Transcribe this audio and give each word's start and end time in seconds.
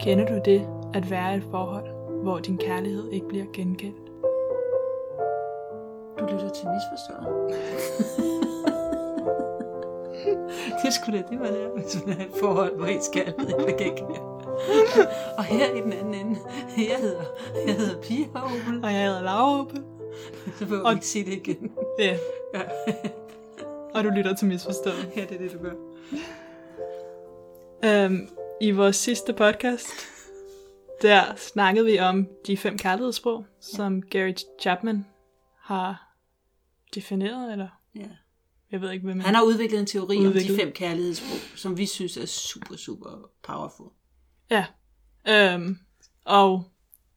Kender 0.00 0.26
du 0.26 0.40
det 0.44 0.68
at 0.94 1.10
være 1.10 1.34
i 1.34 1.36
et 1.36 1.44
forhold, 1.50 1.84
hvor 2.22 2.38
din 2.38 2.58
kærlighed 2.58 3.10
ikke 3.10 3.28
bliver 3.28 3.44
gengældt? 3.52 4.06
Du 6.18 6.24
lytter 6.24 6.48
til 6.50 6.66
misforstået. 6.68 7.54
det 10.84 10.92
skulle 10.92 11.18
da 11.22 11.24
det 11.30 11.40
var 11.40 11.46
det, 11.46 11.70
hvis 11.76 12.06
man 12.06 12.16
er 12.16 12.22
i 12.22 12.26
et 12.26 12.32
forhold, 12.40 12.76
hvor 12.76 12.86
ens 12.86 13.08
kærlighed 13.12 13.48
ikke 13.48 13.64
bliver 13.64 13.78
gengældt. 13.78 14.20
Og 15.38 15.44
her 15.44 15.74
i 15.74 15.80
den 15.80 15.92
anden 15.92 16.14
ende, 16.14 16.38
jeg 16.76 16.96
hedder, 17.00 17.22
jeg 17.66 17.74
hedder 17.74 18.00
Pia 18.02 18.24
Opel. 18.34 18.84
Og 18.84 18.92
jeg 18.92 19.04
hedder 19.04 19.22
Laura 19.22 19.60
Opel. 19.60 19.82
Så 20.58 20.64
Og- 20.84 20.90
vi 20.90 20.94
ikke 20.94 21.06
sige 21.06 21.24
det 21.24 21.32
igen. 21.32 21.72
Ja, 21.98 22.16
Ja. 22.54 22.60
Og 23.96 24.04
du 24.04 24.08
lytter 24.10 24.34
til 24.34 24.48
Misforstået. 24.48 25.12
ja, 25.16 25.20
det 25.20 25.32
er 25.32 25.38
det, 25.38 25.52
du 25.52 25.58
gør. 25.58 25.74
Øhm, 27.84 28.28
I 28.60 28.70
vores 28.70 28.96
sidste 28.96 29.32
podcast, 29.32 29.86
der 31.02 31.22
snakkede 31.36 31.86
vi 31.86 31.98
om 31.98 32.28
de 32.46 32.56
fem 32.56 32.78
kærlighedssprog, 32.78 33.46
som 33.60 34.02
Gary 34.02 34.32
Chapman 34.60 35.06
har 35.60 36.16
defineret, 36.94 37.52
eller 37.52 37.68
Ja. 37.94 38.08
jeg 38.70 38.80
ved 38.80 38.90
ikke, 38.92 39.04
hvem 39.04 39.20
Han 39.20 39.34
har 39.34 39.42
udviklet 39.42 39.80
en 39.80 39.86
teori 39.86 40.16
udviklet. 40.18 40.50
om 40.50 40.56
de 40.56 40.62
fem 40.62 40.72
kærlighedssprog, 40.72 41.58
som 41.58 41.78
vi 41.78 41.86
synes 41.86 42.16
er 42.16 42.26
super, 42.26 42.76
super 42.76 43.30
powerful. 43.42 43.86
Ja. 44.50 44.64
Øhm, 45.28 45.78
og 46.24 46.64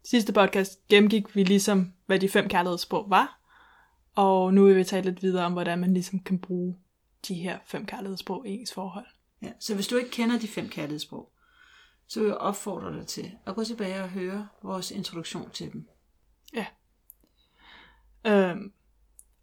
sidste 0.03 0.33
podcast 0.33 0.87
gennemgik 0.87 1.35
vi 1.35 1.43
ligesom, 1.43 1.93
hvad 2.05 2.19
de 2.19 2.29
fem 2.29 2.47
kærlighedssprog 2.49 3.09
var. 3.09 3.38
Og 4.19 4.53
nu 4.53 4.65
vil 4.65 4.75
vi 4.75 4.83
tale 4.83 5.09
lidt 5.09 5.23
videre 5.23 5.45
om, 5.45 5.53
hvordan 5.53 5.79
man 5.79 5.93
ligesom 5.93 6.19
kan 6.19 6.39
bruge 6.39 6.77
de 7.27 7.33
her 7.33 7.59
fem 7.65 7.85
kærlighedssprog 7.85 8.47
i 8.47 8.51
ens 8.51 8.73
forhold. 8.73 9.05
Ja. 9.41 9.51
Så 9.59 9.75
hvis 9.75 9.87
du 9.87 9.97
ikke 9.97 10.11
kender 10.11 10.39
de 10.39 10.47
fem 10.47 10.69
kærlighedssprog, 10.69 11.31
så 12.07 12.19
vil 12.19 12.27
jeg 12.27 12.37
opfordre 12.37 12.93
dig 12.93 13.07
til 13.07 13.31
at 13.45 13.55
gå 13.55 13.63
tilbage 13.63 14.03
og 14.03 14.09
høre 14.09 14.47
vores 14.63 14.91
introduktion 14.91 15.49
til 15.49 15.73
dem. 15.73 15.89
Øhm, 18.27 18.73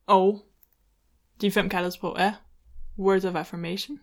og 0.06 0.46
de 1.40 1.50
fem 1.50 1.68
kærlighedssprog 1.68 2.16
er 2.18 2.32
words 2.98 3.24
of 3.24 3.34
affirmation. 3.34 4.00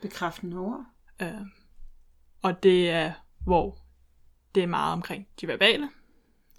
Bekræftende 0.00 0.56
ord, 0.56 0.84
Øhm, 1.22 1.50
og 2.42 2.62
det 2.62 2.90
er, 2.90 3.12
hvor 3.38 3.78
det 4.54 4.62
er 4.62 4.66
meget 4.66 4.92
omkring 4.92 5.28
de 5.40 5.48
verbale. 5.48 5.90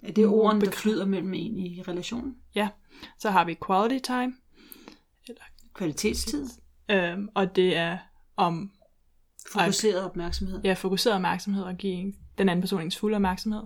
Er 0.02 0.12
det 0.12 0.26
orden, 0.26 0.60
der 0.60 0.70
flyder 0.70 1.06
mellem 1.06 1.34
en 1.34 1.58
i 1.58 1.82
relationen. 1.82 2.36
Ja. 2.54 2.68
Så 3.18 3.30
har 3.30 3.44
vi 3.44 3.56
quality 3.66 3.98
time. 4.06 4.34
Kvalitetstid, 5.74 6.48
Øhm, 6.90 7.28
og 7.34 7.56
det 7.56 7.76
er 7.76 7.98
om 8.36 8.72
fokuseret 9.52 10.04
opmærksomhed. 10.04 10.60
ja, 10.64 10.72
fokuseret 10.72 11.14
opmærksomhed 11.16 11.62
og 11.62 11.76
give 11.76 11.92
en- 11.92 12.16
den 12.38 12.48
anden 12.48 12.62
person 12.62 12.80
ens 12.82 12.98
fulde 12.98 13.14
opmærksomhed. 13.14 13.62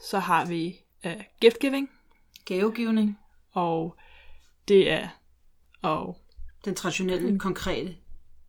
Så 0.00 0.18
har 0.18 0.44
vi 0.46 0.76
uh, 1.06 1.12
gift 1.40 1.58
giving, 1.60 1.90
Gavegivning, 2.44 3.18
og 3.52 3.96
det 4.68 4.90
er 4.92 5.08
og 5.82 6.18
den 6.64 6.74
traditionelle, 6.74 7.38
konkrete 7.38 7.96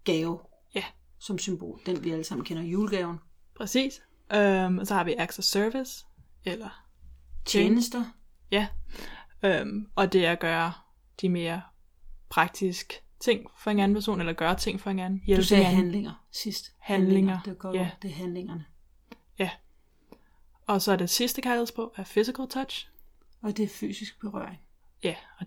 gave 0.04 0.40
ja, 0.76 0.84
som 1.20 1.38
symbol. 1.40 1.80
Den 1.86 2.04
vi 2.04 2.12
alle 2.12 2.24
sammen 2.24 2.46
kender, 2.46 2.64
julegaven. 2.64 3.18
præcis. 3.56 4.02
Um, 4.36 4.78
og 4.78 4.88
så 4.88 4.94
har 4.94 5.04
vi 5.04 5.14
acts 5.18 5.40
of 5.40 5.44
service, 5.46 6.06
eller 6.52 6.84
Tjenester, 7.46 8.04
ja, 8.52 8.68
um, 9.62 9.88
og 9.96 10.14
det 10.14 10.26
er 10.26 10.32
at 10.32 10.40
gøre 10.40 10.74
de 11.22 11.30
mere 11.30 11.62
praktiske 12.30 12.94
ting 13.20 13.48
for 13.58 13.72
en 13.72 13.80
anden 13.80 13.96
person, 13.96 14.20
eller 14.20 14.34
gøre 14.34 14.56
ting 14.56 14.82
for 14.82 14.90
en 14.90 15.00
anden. 15.00 15.22
Hjælpe 15.26 15.42
du 15.42 15.48
sagde 15.48 15.62
en 15.62 15.68
anden. 15.68 15.84
handlinger 15.84 16.26
sidst. 16.32 16.72
Handlinger, 16.80 17.40
Det 17.46 17.52
er 17.52 17.56
godt, 17.56 17.76
ja. 17.76 17.90
det 18.02 18.12
er 18.12 18.16
handlingerne. 18.16 18.66
Ja. 19.40 19.50
Og 20.68 20.82
så 20.82 20.92
er 20.92 20.96
det 20.96 21.10
sidste 21.10 21.42
kærlighedssprog 21.42 21.94
er 21.98 22.04
physical 22.04 22.48
touch. 22.50 22.90
Og 23.42 23.58
det 23.58 23.64
er 23.64 23.70
fysisk 23.70 24.20
berøring. 24.22 24.60
Ja, 25.04 25.16
og 25.40 25.46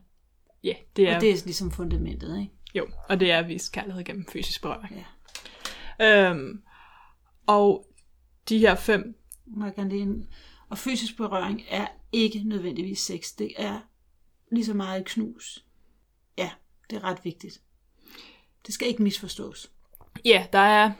ja, 0.64 0.72
det 0.96 1.08
er, 1.08 1.14
Og 1.14 1.20
det 1.20 1.30
er 1.30 1.36
ligesom 1.44 1.70
fundamentet, 1.70 2.40
ikke? 2.40 2.52
jo, 2.74 2.88
og 3.08 3.20
det 3.20 3.32
er 3.32 3.38
at 3.38 3.48
vise 3.48 3.70
kærlighed 3.72 4.04
gennem 4.04 4.26
fysisk 4.32 4.62
berøring. 4.62 5.06
Ja. 6.00 6.30
Øhm, 6.30 6.62
og 7.46 7.86
de 8.48 8.58
her 8.58 8.74
fem, 8.74 9.16
jeg 9.64 9.74
gerne 9.74 9.90
lige 9.90 10.26
Og 10.70 10.78
fysisk 10.78 11.16
berøring 11.16 11.62
er 11.68 11.86
ikke 12.12 12.42
nødvendigvis 12.44 12.98
sex. 13.00 13.34
Det 13.38 13.52
er 13.56 13.80
lige 14.52 14.64
så 14.64 14.74
meget 14.74 15.00
et 15.00 15.06
knus. 15.06 15.64
Ja, 16.38 16.50
det 16.90 16.96
er 16.96 17.04
ret 17.04 17.24
vigtigt. 17.24 17.60
Det 18.66 18.74
skal 18.74 18.88
ikke 18.88 19.02
misforstås. 19.02 19.70
ja, 20.24 20.46
der 20.52 20.58
er, 20.58 20.92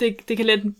det, 0.00 0.28
det 0.28 0.36
kan 0.36 0.46
let 0.46 0.74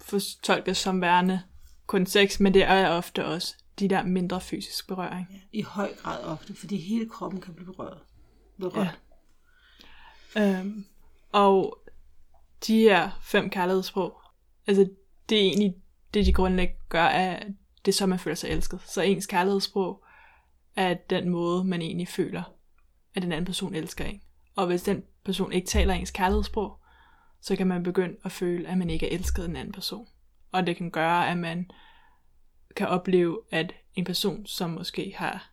fortolkes 0.00 0.78
som 0.78 1.00
værende 1.00 1.42
kun 1.86 2.06
sex, 2.06 2.40
men 2.40 2.54
det 2.54 2.62
er 2.62 2.88
ofte 2.88 3.24
også 3.24 3.54
de 3.78 3.88
der 3.88 4.02
mindre 4.02 4.40
fysisk 4.40 4.86
berøring. 4.88 5.26
Ja, 5.30 5.58
I 5.58 5.62
høj 5.62 5.94
grad 5.96 6.24
ofte, 6.24 6.54
fordi 6.54 6.76
hele 6.76 7.08
kroppen 7.08 7.40
kan 7.40 7.54
blive 7.54 7.74
berørt. 7.74 7.98
berørt. 8.58 8.98
Ja. 10.34 10.58
Øhm, 10.60 10.86
og 11.32 11.78
de 12.66 12.78
her 12.78 13.10
fem 13.22 13.50
kærlighedssprog, 13.50 14.20
altså 14.66 14.88
det 15.28 15.38
er 15.38 15.42
egentlig 15.42 15.74
det, 16.16 16.26
de 16.26 16.32
grundlæggende 16.32 16.80
gør, 16.88 17.04
er 17.04 17.42
det 17.84 17.92
er 17.92 17.96
så, 17.96 18.06
man 18.06 18.18
føler 18.18 18.34
sig 18.34 18.50
elsket. 18.50 18.80
Så 18.80 19.02
ens 19.02 19.26
kærlighedssprog 19.26 20.04
er 20.76 20.94
den 20.94 21.28
måde, 21.28 21.64
man 21.64 21.82
egentlig 21.82 22.08
føler, 22.08 22.42
at 23.14 23.22
den 23.22 23.32
anden 23.32 23.44
person 23.44 23.74
elsker 23.74 24.04
en. 24.04 24.20
Og 24.54 24.66
hvis 24.66 24.82
den 24.82 25.02
person 25.24 25.52
ikke 25.52 25.66
taler 25.66 25.94
ens 25.94 26.10
kærlighedssprog, 26.10 26.80
så 27.40 27.56
kan 27.56 27.66
man 27.66 27.82
begynde 27.82 28.16
at 28.24 28.32
føle, 28.32 28.68
at 28.68 28.78
man 28.78 28.90
ikke 28.90 29.10
er 29.10 29.14
elsket 29.14 29.42
af 29.42 29.48
den 29.48 29.56
anden 29.56 29.72
person. 29.72 30.06
Og 30.52 30.66
det 30.66 30.76
kan 30.76 30.90
gøre, 30.90 31.30
at 31.30 31.38
man 31.38 31.70
kan 32.76 32.88
opleve, 32.88 33.40
at 33.50 33.74
en 33.94 34.04
person, 34.04 34.46
som 34.46 34.70
måske 34.70 35.14
har 35.16 35.50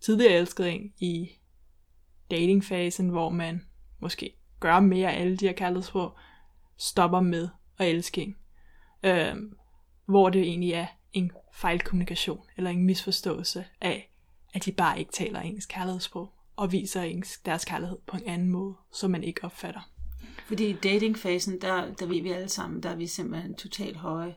tidligere 0.00 0.32
elsket 0.32 0.72
en 0.72 0.92
i 0.98 1.28
datingfasen, 2.30 3.08
hvor 3.08 3.30
man 3.30 3.66
måske 4.00 4.36
gør 4.60 4.80
mere 4.80 5.12
af 5.12 5.20
alle 5.20 5.36
de 5.36 5.46
her 5.46 5.52
kærlighedssprog, 5.52 6.16
stopper 6.76 7.20
med 7.20 7.48
at 7.78 7.88
elske 7.88 8.22
en. 8.22 8.36
Øhm, 9.02 9.56
hvor 10.06 10.30
det 10.30 10.42
egentlig 10.42 10.72
er 10.72 10.86
en 11.12 11.32
fejlkommunikation, 11.52 12.40
eller 12.56 12.70
en 12.70 12.84
misforståelse 12.84 13.64
af, 13.80 14.12
at 14.54 14.64
de 14.64 14.72
bare 14.72 14.98
ikke 14.98 15.12
taler 15.12 15.40
ens 15.40 15.66
kærlighedssprog, 15.66 16.32
og 16.56 16.72
viser 16.72 17.02
ens, 17.02 17.38
deres 17.38 17.64
kærlighed 17.64 17.98
på 18.06 18.16
en 18.16 18.24
anden 18.26 18.48
måde, 18.48 18.74
som 18.92 19.10
man 19.10 19.24
ikke 19.24 19.44
opfatter. 19.44 19.90
Fordi 20.46 20.66
i 20.66 20.72
datingfasen, 20.72 21.60
der, 21.60 21.94
der 21.94 22.06
ved 22.06 22.22
vi 22.22 22.30
alle 22.30 22.48
sammen, 22.48 22.82
der 22.82 22.90
er 22.90 22.96
vi 22.96 23.06
simpelthen 23.06 23.54
totalt 23.54 23.96
høje. 23.96 24.34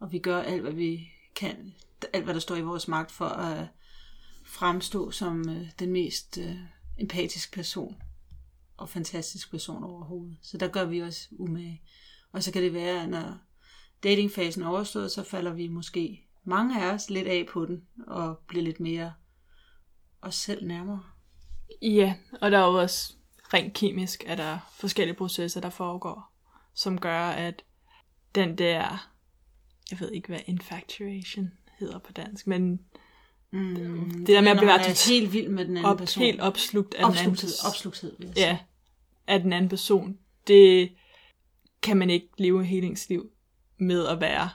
Og 0.00 0.12
vi 0.12 0.18
gør 0.18 0.42
alt, 0.42 0.62
hvad 0.62 0.72
vi 0.72 1.08
kan. 1.34 1.74
Alt, 2.12 2.24
hvad 2.24 2.34
der 2.34 2.40
står 2.40 2.56
i 2.56 2.60
vores 2.60 2.88
magt 2.88 3.12
for 3.12 3.26
at 3.26 3.66
fremstå 4.44 5.10
som 5.10 5.48
øh, 5.48 5.70
den 5.78 5.92
mest 5.92 6.38
øh, 6.38 6.56
empatiske 6.98 7.52
person. 7.52 7.96
Og 8.76 8.88
fantastisk 8.88 9.50
person 9.50 9.84
overhovedet. 9.84 10.36
Så 10.42 10.58
der 10.58 10.68
gør 10.68 10.84
vi 10.84 11.02
os 11.02 11.28
umage. 11.32 11.82
Og 12.32 12.42
så 12.42 12.52
kan 12.52 12.62
det 12.62 12.74
være, 12.74 13.02
at 13.02 13.08
når 13.08 13.38
datingfasen 14.02 14.62
er 14.62 14.68
overstået, 14.68 15.12
så 15.12 15.22
falder 15.22 15.52
vi 15.52 15.68
måske 15.68 16.26
mange 16.44 16.82
af 16.82 16.94
os 16.94 17.10
lidt 17.10 17.28
af 17.28 17.46
på 17.52 17.66
den. 17.66 17.82
Og 18.06 18.38
bliver 18.48 18.64
lidt 18.64 18.80
mere 18.80 19.12
os 20.22 20.34
selv 20.34 20.66
nærmere. 20.66 21.02
Ja, 21.82 22.14
og 22.40 22.50
der 22.50 22.58
er 22.58 22.66
jo 22.66 22.80
også 22.80 23.14
rent 23.54 23.74
kemisk, 23.74 24.24
at 24.26 24.38
der 24.38 24.44
er 24.44 24.58
forskellige 24.72 25.16
processer, 25.16 25.60
der 25.60 25.70
foregår, 25.70 26.32
som 26.74 26.98
gør, 26.98 27.20
at 27.30 27.64
den 28.34 28.58
der, 28.58 29.10
jeg 29.90 30.00
ved 30.00 30.10
ikke, 30.12 30.28
hvad 30.28 30.40
infatuation 30.46 31.50
hedder 31.78 31.98
på 31.98 32.12
dansk, 32.12 32.46
men 32.46 32.80
Mm, 33.52 34.10
det 34.10 34.28
der 34.28 34.40
med 34.40 34.50
at 34.50 34.56
blive 34.58 34.96
helt 35.08 35.32
vild 35.32 35.48
med 35.48 35.64
den 35.64 35.76
anden 35.76 35.90
op, 35.92 35.98
person. 35.98 36.22
helt 36.22 36.40
opslugt 36.40 36.94
af 36.94 37.04
den 37.04 37.18
anden 37.18 37.32
Opslugthed, 37.32 37.48
person. 37.50 37.68
opslugthed, 37.68 38.16
vil 38.18 38.26
jeg 38.26 38.34
sige. 38.36 38.46
Ja, 38.46 38.58
af 39.26 39.40
den 39.40 39.52
anden 39.52 39.68
person. 39.68 40.18
Det 40.46 40.92
kan 41.82 41.96
man 41.96 42.10
ikke 42.10 42.28
leve 42.38 42.64
hele 42.64 42.86
ens 42.86 43.08
liv 43.08 43.30
med 43.80 44.06
at 44.06 44.20
være 44.20 44.50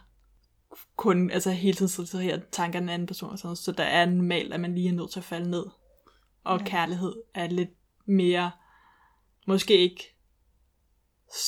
kun, 0.95 1.31
altså 1.31 1.51
hele 1.51 1.77
tiden 1.77 2.07
sidde 2.07 2.23
her 2.23 2.39
tanker 2.51 2.79
af 2.79 2.81
den 2.81 2.89
anden 2.89 3.07
person 3.07 3.29
og 3.31 3.37
sådan 3.37 3.47
noget. 3.47 3.57
Så 3.57 3.71
der 3.71 3.83
er 3.83 4.05
normalt, 4.05 4.53
at 4.53 4.59
man 4.59 4.75
lige 4.75 4.89
er 4.89 4.93
nødt 4.93 5.11
til 5.11 5.19
at 5.19 5.23
falde 5.23 5.49
ned. 5.49 5.65
Og 6.43 6.59
ja. 6.59 6.65
kærlighed 6.65 7.13
er 7.33 7.47
lidt 7.47 7.69
mere, 8.05 8.51
måske 9.47 9.77
ikke 9.77 10.15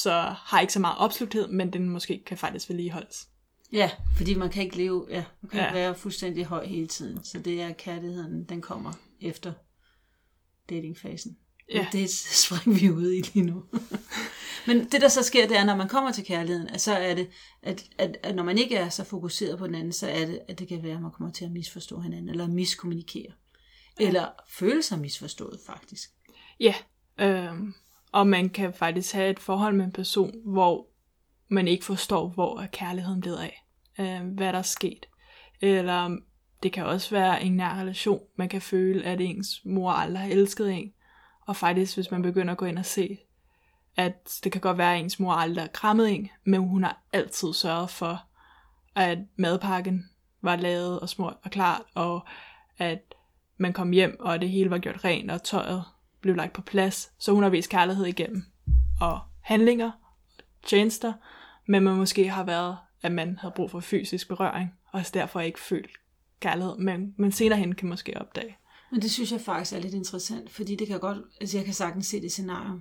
så 0.02 0.22
har 0.36 0.60
ikke 0.60 0.74
så 0.74 0.80
meget 0.80 0.98
opslugthed, 0.98 1.48
men 1.48 1.74
den 1.74 1.90
måske 1.90 2.24
kan 2.26 2.38
faktisk 2.38 2.70
vedligeholdes. 2.70 3.28
Ja, 3.72 3.92
fordi 4.16 4.34
man 4.34 4.50
kan 4.50 4.64
ikke 4.64 4.78
leve, 4.78 5.08
ja, 5.10 5.24
man 5.42 5.50
kan 5.50 5.60
Ja. 5.60 5.64
ja. 5.64 5.70
ikke 5.70 5.76
være 5.76 5.96
fuldstændig 5.96 6.46
høj 6.46 6.66
hele 6.66 6.88
tiden. 6.88 7.24
Så 7.24 7.40
det 7.40 7.62
er 7.62 7.74
kærligheden, 7.74 8.44
den 8.44 8.62
kommer 8.62 8.94
efter 9.22 9.54
datingfasen. 10.70 11.38
Ja. 11.74 11.80
Og 11.80 11.86
det 11.94 12.10
springer 12.10 12.80
vi 12.80 12.92
ud 12.92 13.12
i 13.14 13.22
lige 13.22 13.46
nu. 13.46 13.64
Men 14.68 14.80
det, 14.80 15.02
der 15.02 15.08
så 15.08 15.24
sker, 15.24 15.48
det 15.48 15.58
er, 15.58 15.66
når 15.66 15.76
man 15.76 15.88
kommer 15.88 16.12
til 16.12 16.26
kærligheden, 16.26 16.70
at 16.70 16.82
så 16.82 16.94
er 16.94 17.16
det, 17.16 17.30
at, 17.62 17.84
at, 17.98 18.18
at 18.24 18.36
når 18.36 18.44
man 18.44 18.58
ikke 18.58 18.76
er 18.76 18.90
så 18.90 19.04
fokuseret 19.04 19.60
på 19.60 19.68
den 19.68 19.76
anden, 19.76 19.94
så 19.94 20.08
er 20.10 20.26
det, 20.26 20.40
at 20.48 20.60
det 20.60 20.68
kan 20.68 20.84
være, 20.84 20.96
at 20.96 21.02
man 21.02 21.12
kommer 21.12 21.34
til 21.34 21.46
at 21.46 21.52
misforstå 21.52 22.00
hinanden, 22.00 22.30
eller 22.30 22.48
miskommunikere. 22.48 23.32
Ja. 24.00 24.08
Eller 24.08 24.28
føle 24.50 24.84
sig 24.84 25.00
misforstået, 25.00 25.60
faktisk. 25.66 26.10
Ja, 26.60 26.74
øhm, 27.20 27.74
Og 28.12 28.28
man 28.28 28.50
kan 28.50 28.74
faktisk 28.74 29.14
have 29.14 29.30
et 29.30 29.40
forhold 29.40 29.76
med 29.76 29.86
en 29.86 29.92
person, 29.92 30.32
hvor 30.46 30.88
man 31.48 31.68
ikke 31.68 31.86
forstår, 31.86 32.28
hvor 32.28 32.60
er 32.60 32.68
kærligheden 32.68 33.22
blevet 33.22 33.38
af. 33.38 33.64
Øh, 34.00 34.28
hvad 34.28 34.54
der 34.54 34.60
er 34.60 34.64
sket. 34.64 35.06
Eller 35.62 36.18
det 36.64 36.74
kan 36.74 36.86
også 36.86 37.10
være 37.10 37.44
en 37.44 37.56
nær 37.56 37.80
relation. 37.80 38.22
Man 38.36 38.50
kan 38.50 38.62
føle, 38.62 39.04
at 39.04 39.22
ens 39.22 39.62
mor 39.66 39.92
aldrig 39.92 40.22
har 40.22 40.30
elsket 40.30 40.74
en. 40.74 40.94
Og 41.48 41.56
faktisk, 41.56 41.96
hvis 41.96 42.12
man 42.12 42.22
begynder 42.22 42.52
at 42.52 42.58
gå 42.58 42.66
ind 42.66 42.78
og 42.78 42.86
se, 42.86 43.18
at 43.98 44.40
det 44.44 44.52
kan 44.52 44.62
godt 44.62 44.78
være, 44.78 44.94
at 44.94 45.00
ens 45.00 45.20
mor 45.20 45.34
aldrig 45.34 45.64
har 45.64 45.70
krammet 45.70 46.16
en, 46.16 46.30
men 46.44 46.62
hun 46.62 46.84
har 46.84 47.02
altid 47.14 47.54
sørget 47.54 47.90
for, 47.90 48.24
at 48.96 49.18
madpakken 49.36 50.10
var 50.42 50.56
lavet 50.56 51.00
og 51.00 51.10
smurt 51.10 51.38
og 51.44 51.52
klart, 51.52 51.82
og 51.96 52.28
at 52.78 53.16
man 53.58 53.74
kom 53.74 53.92
hjem, 53.92 54.18
og 54.20 54.42
det 54.42 54.50
hele 54.50 54.70
var 54.70 54.78
gjort 54.78 55.06
rent, 55.06 55.32
og 55.32 55.44
tøjet 55.44 55.84
blev 56.22 56.36
lagt 56.36 56.54
på 56.54 56.62
plads. 56.62 57.12
Så 57.20 57.32
hun 57.32 57.44
har 57.44 57.50
vist 57.50 57.70
kærlighed 57.70 58.06
igennem, 58.06 58.44
og 59.02 59.20
handlinger, 59.42 59.92
tjenester, 60.66 61.14
men 61.68 61.84
man 61.84 61.96
måske 61.96 62.30
har 62.30 62.44
været, 62.44 62.78
at 63.02 63.12
man 63.12 63.38
havde 63.38 63.54
brug 63.56 63.72
for 63.72 63.80
fysisk 63.80 64.28
berøring, 64.28 64.74
og 64.92 65.02
derfor 65.14 65.40
ikke 65.40 65.60
følt 65.60 65.92
kærlighed, 66.40 66.78
men, 66.78 67.14
men 67.18 67.32
senere 67.32 67.60
hen 67.60 67.76
kan 67.76 67.90
måske 67.90 68.22
opdage. 68.22 68.58
Men 68.92 69.02
det 69.02 69.12
synes 69.12 69.32
jeg 69.32 69.42
faktisk 69.42 69.74
er 69.74 69.80
lidt 69.80 69.94
interessant, 69.94 70.50
fordi 70.50 70.76
det 70.76 70.88
kan 70.88 71.00
godt, 71.00 71.18
altså 71.42 71.58
jeg 71.58 71.66
kan 71.66 71.74
sagtens 71.74 72.08
se 72.08 72.22
det 72.22 72.32
scenario. 72.32 72.80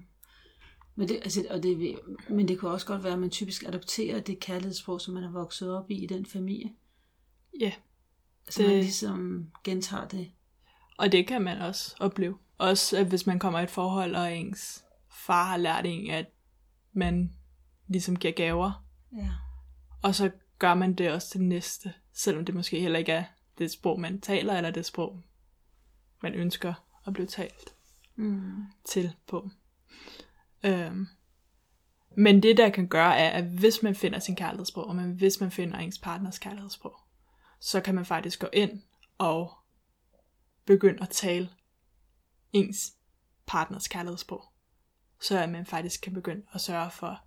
Men 0.98 1.08
det, 1.08 1.16
altså, 1.22 1.46
og 1.50 1.62
det, 1.62 1.98
men 2.28 2.48
det 2.48 2.58
kunne 2.58 2.70
også 2.70 2.86
godt 2.86 3.04
være, 3.04 3.12
at 3.12 3.18
man 3.18 3.30
typisk 3.30 3.62
adopterer 3.62 4.20
det 4.20 4.40
kærlighedssprog, 4.40 5.00
som 5.00 5.14
man 5.14 5.24
er 5.24 5.30
vokset 5.30 5.76
op 5.76 5.90
i 5.90 5.94
i 5.94 6.06
den 6.06 6.26
familie. 6.26 6.72
Ja. 7.60 7.72
Så 8.48 8.62
det... 8.62 8.70
man 8.70 8.78
ligesom 8.78 9.50
gentager 9.64 10.08
det. 10.08 10.30
Og 10.98 11.12
det 11.12 11.26
kan 11.26 11.42
man 11.42 11.58
også 11.58 11.96
opleve. 12.00 12.38
Også 12.58 13.04
hvis 13.04 13.26
man 13.26 13.38
kommer 13.38 13.60
i 13.60 13.62
et 13.62 13.70
forhold, 13.70 14.14
og 14.14 14.36
ens 14.36 14.84
far 15.10 15.44
har 15.44 15.56
lært 15.56 15.86
en, 15.86 16.10
at 16.10 16.26
man 16.92 17.32
ligesom 17.88 18.16
giver 18.16 18.34
gaver. 18.34 18.84
Ja. 19.16 19.30
Og 20.02 20.14
så 20.14 20.30
gør 20.58 20.74
man 20.74 20.94
det 20.94 21.12
også 21.12 21.30
til 21.30 21.40
næste, 21.40 21.92
selvom 22.12 22.44
det 22.44 22.54
måske 22.54 22.80
heller 22.80 22.98
ikke 22.98 23.12
er 23.12 23.24
det 23.58 23.70
sprog, 23.70 24.00
man 24.00 24.20
taler, 24.20 24.54
eller 24.54 24.70
det 24.70 24.86
sprog, 24.86 25.22
man 26.22 26.34
ønsker 26.34 26.74
at 27.06 27.12
blive 27.12 27.26
talt 27.26 27.74
mm. 28.16 28.64
til 28.84 29.12
på. 29.26 29.50
Øhm. 30.66 31.06
Men 32.16 32.42
det, 32.42 32.56
der 32.56 32.70
kan 32.70 32.88
gøre, 32.88 33.18
er, 33.18 33.30
at 33.30 33.44
hvis 33.44 33.82
man 33.82 33.94
finder 33.94 34.18
sin 34.18 34.36
kærlighedssprog, 34.36 34.86
og 34.86 34.96
man, 34.96 35.10
hvis 35.10 35.40
man 35.40 35.50
finder 35.50 35.78
ens 35.78 35.98
partners 35.98 36.38
kærlighedssprog, 36.38 36.96
så 37.60 37.80
kan 37.80 37.94
man 37.94 38.04
faktisk 38.04 38.40
gå 38.40 38.46
ind 38.52 38.82
og 39.18 39.52
begynde 40.66 41.02
at 41.02 41.08
tale 41.08 41.50
ens 42.52 42.92
partners 43.46 43.88
kærlighedssprog. 43.88 44.44
Så 45.20 45.38
at 45.38 45.48
man 45.48 45.66
faktisk 45.66 46.00
kan 46.00 46.12
begynde 46.12 46.42
at 46.52 46.60
sørge 46.60 46.90
for, 46.90 47.20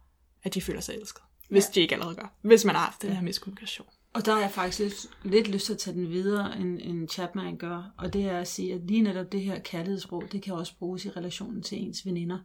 at 0.44 0.53
de 0.53 0.62
føler 0.62 0.81
sig 0.81 0.95
elsket. 0.95 1.21
Hvis 1.50 1.65
ja. 1.65 1.71
de 1.75 1.80
ikke 1.80 1.95
allerede 1.95 2.15
gør. 2.15 2.33
Hvis 2.42 2.65
man 2.65 2.75
har 2.75 2.85
haft 2.85 3.01
den 3.01 3.13
her 3.13 3.21
miskommunikation. 3.21 3.88
Og 4.13 4.25
der 4.25 4.35
er 4.35 4.39
jeg 4.39 4.51
faktisk 4.51 4.80
lidt, 4.80 5.09
lidt 5.24 5.47
lyst 5.47 5.65
til 5.65 5.74
at 5.74 5.80
tage 5.80 5.97
den 5.97 6.09
videre, 6.09 6.57
end, 6.59 6.80
end 6.81 7.09
Chapman 7.09 7.57
gør. 7.57 7.94
Og 7.97 8.13
det 8.13 8.25
er 8.25 8.39
at 8.39 8.47
sige, 8.47 8.74
at 8.74 8.81
lige 8.81 9.01
netop 9.01 9.31
det 9.31 9.42
her 9.42 9.59
kærlighedsråd, 9.59 10.27
det 10.27 10.44
kan 10.44 10.53
også 10.53 10.77
bruges 10.77 11.06
i 11.06 11.09
relationen 11.09 11.63
til 11.63 11.81
ens 11.81 12.06
veninder. 12.06 12.39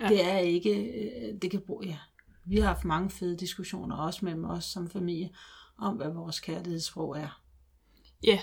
Ja. 0.00 0.08
Det 0.08 0.24
er 0.24 0.38
ikke, 0.38 0.84
øh, 0.84 1.42
det 1.42 1.50
kan 1.50 1.60
bruge, 1.60 1.86
ja. 1.86 1.96
Vi 2.44 2.56
har 2.56 2.66
haft 2.66 2.84
mange 2.84 3.10
fede 3.10 3.36
diskussioner, 3.36 3.96
også 3.96 4.24
mellem 4.24 4.44
os 4.44 4.64
som 4.64 4.90
familie, 4.90 5.30
om 5.78 5.96
hvad 5.96 6.08
vores 6.10 6.40
kærlighedsråd 6.40 7.16
er. 7.16 7.40
Ja, 8.24 8.38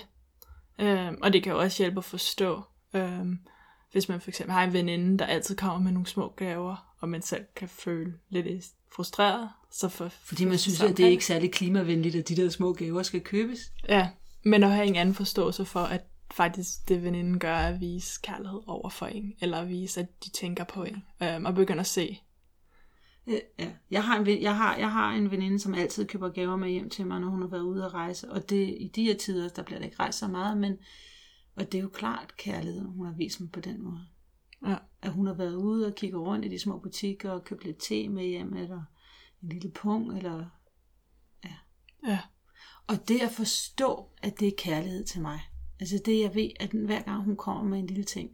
øhm, 0.78 1.18
og 1.22 1.32
det 1.32 1.42
kan 1.42 1.52
jo 1.52 1.58
også 1.58 1.82
hjælpe 1.82 1.98
at 1.98 2.04
forstå, 2.04 2.62
øhm, 2.94 3.38
hvis 3.92 4.08
man 4.08 4.20
for 4.20 4.30
eksempel 4.30 4.52
har 4.52 4.64
en 4.64 4.72
veninde, 4.72 5.18
der 5.18 5.26
altid 5.26 5.56
kommer 5.56 5.78
med 5.78 5.92
nogle 5.92 6.06
små 6.06 6.28
gaver, 6.36 6.94
og 7.00 7.08
man 7.08 7.22
selv 7.22 7.44
kan 7.56 7.68
føle 7.68 8.14
lidt 8.28 8.64
frustreret. 8.96 9.48
Så 9.72 9.88
for, 9.88 10.08
Fordi 10.08 10.44
man 10.44 10.58
synes, 10.58 10.80
at 10.82 10.96
det 10.96 11.06
er 11.06 11.10
ikke 11.10 11.26
særlig 11.26 11.52
klimavenligt, 11.52 12.16
at 12.16 12.28
de 12.28 12.36
der 12.36 12.48
små 12.48 12.72
gaver 12.72 13.02
skal 13.02 13.20
købes. 13.20 13.72
Ja, 13.88 14.08
men 14.44 14.62
at 14.62 14.70
have 14.70 14.86
en 14.86 14.96
anden 14.96 15.14
forståelse 15.14 15.64
for, 15.64 15.80
at 15.80 16.00
faktisk 16.30 16.88
det 16.88 17.02
veninden 17.02 17.38
gør, 17.38 17.56
at 17.56 17.80
vise 17.80 18.20
kærlighed 18.22 18.60
over 18.66 18.88
for 18.88 19.06
en, 19.06 19.34
eller 19.40 19.58
at 19.58 19.68
vise, 19.68 20.00
at 20.00 20.24
de 20.24 20.30
tænker 20.30 20.64
på 20.64 20.84
en, 20.84 21.02
øhm, 21.22 21.44
og 21.44 21.54
begynder 21.54 21.80
at 21.80 21.86
se. 21.86 22.20
Ja, 23.58 23.70
jeg 23.90 24.04
har, 24.04 24.18
en, 24.18 24.42
jeg, 24.42 24.56
har, 24.56 24.76
jeg 24.76 24.92
har 24.92 25.10
en 25.10 25.30
veninde, 25.30 25.58
som 25.58 25.74
altid 25.74 26.06
køber 26.06 26.28
gaver 26.28 26.56
med 26.56 26.70
hjem 26.70 26.90
til 26.90 27.06
mig, 27.06 27.20
når 27.20 27.28
hun 27.28 27.42
har 27.42 27.48
været 27.48 27.62
ude 27.62 27.84
at 27.84 27.94
rejse, 27.94 28.30
og 28.30 28.50
det, 28.50 28.76
i 28.80 28.90
de 28.94 29.04
her 29.04 29.16
tider, 29.16 29.48
der 29.48 29.62
bliver 29.62 29.78
der 29.78 29.86
ikke 29.86 29.98
rejst 29.98 30.18
så 30.18 30.28
meget, 30.28 30.58
men 30.58 30.76
og 31.60 31.72
det 31.72 31.78
er 31.78 31.82
jo 31.82 31.88
klart 31.88 32.36
kærlighed, 32.36 32.84
hun 32.84 33.06
har 33.06 33.12
vist 33.12 33.40
mig 33.40 33.52
på 33.52 33.60
den 33.60 33.82
måde. 33.82 34.06
Ja. 34.66 34.76
At 35.02 35.12
hun 35.12 35.26
har 35.26 35.34
været 35.34 35.54
ude 35.54 35.86
og 35.86 35.94
kigge 35.94 36.18
rundt 36.18 36.44
i 36.44 36.48
de 36.48 36.58
små 36.58 36.78
butikker 36.78 37.30
og 37.30 37.44
købt 37.44 37.64
lidt 37.64 37.78
te 37.78 38.08
med 38.08 38.24
hjem, 38.24 38.56
eller 38.56 38.82
en 39.42 39.48
lille 39.48 39.70
pung, 39.70 40.16
eller 40.16 40.44
ja. 41.44 41.54
Ja. 42.06 42.20
Og 42.86 43.08
det 43.08 43.22
at 43.22 43.30
forstå, 43.30 44.08
at 44.22 44.40
det 44.40 44.48
er 44.48 44.56
kærlighed 44.58 45.04
til 45.04 45.22
mig. 45.22 45.40
Altså 45.80 46.02
det 46.04 46.20
jeg 46.20 46.34
ved, 46.34 46.50
at 46.60 46.70
hver 46.70 47.02
gang 47.02 47.22
hun 47.22 47.36
kommer 47.36 47.64
med 47.64 47.78
en 47.78 47.86
lille 47.86 48.04
ting, 48.04 48.30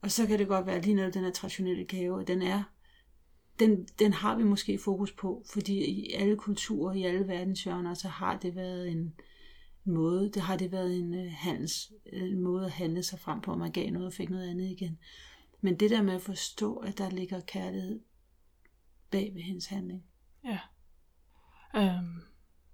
og 0.00 0.10
så 0.10 0.26
kan 0.26 0.38
det 0.38 0.48
godt 0.48 0.66
være 0.66 0.80
lige 0.80 0.94
noget 0.94 1.14
den 1.14 1.24
her 1.24 1.30
traditionelle 1.30 1.84
gave, 1.84 2.24
den 2.24 2.42
er, 2.42 2.62
den, 3.58 3.84
den 3.98 4.12
har 4.12 4.36
vi 4.36 4.44
måske 4.44 4.78
fokus 4.78 5.12
på, 5.12 5.44
fordi 5.52 5.84
i 5.84 6.12
alle 6.12 6.36
kulturer, 6.36 6.94
i 6.94 7.02
alle 7.02 7.28
verdenshjørner, 7.28 7.94
så 7.94 8.08
har 8.08 8.38
det 8.38 8.56
været 8.56 8.90
en, 8.90 8.98
en 9.86 9.92
måde. 9.92 10.30
Det 10.32 10.42
har 10.42 10.56
det 10.56 10.72
været 10.72 10.98
en, 10.98 11.14
uh, 11.14 11.32
handels, 11.32 11.92
øh, 12.12 12.22
en 12.22 12.40
måde 12.40 12.64
at 12.64 12.72
handle 12.72 13.02
sig 13.02 13.18
frem 13.18 13.40
på, 13.40 13.52
at 13.52 13.58
man 13.58 13.72
gav 13.72 13.90
noget 13.90 14.06
og 14.06 14.12
fik 14.12 14.30
noget 14.30 14.50
andet 14.50 14.70
igen. 14.70 14.98
Men 15.60 15.80
det 15.80 15.90
der 15.90 16.02
med 16.02 16.14
at 16.14 16.22
forstå, 16.22 16.76
at 16.76 16.98
der 16.98 17.10
ligger 17.10 17.40
kærlighed 17.40 18.00
bag 19.10 19.30
ved 19.34 19.42
hendes 19.42 19.66
handling. 19.66 20.04
Ja. 20.44 20.58
Øhm, 21.76 22.22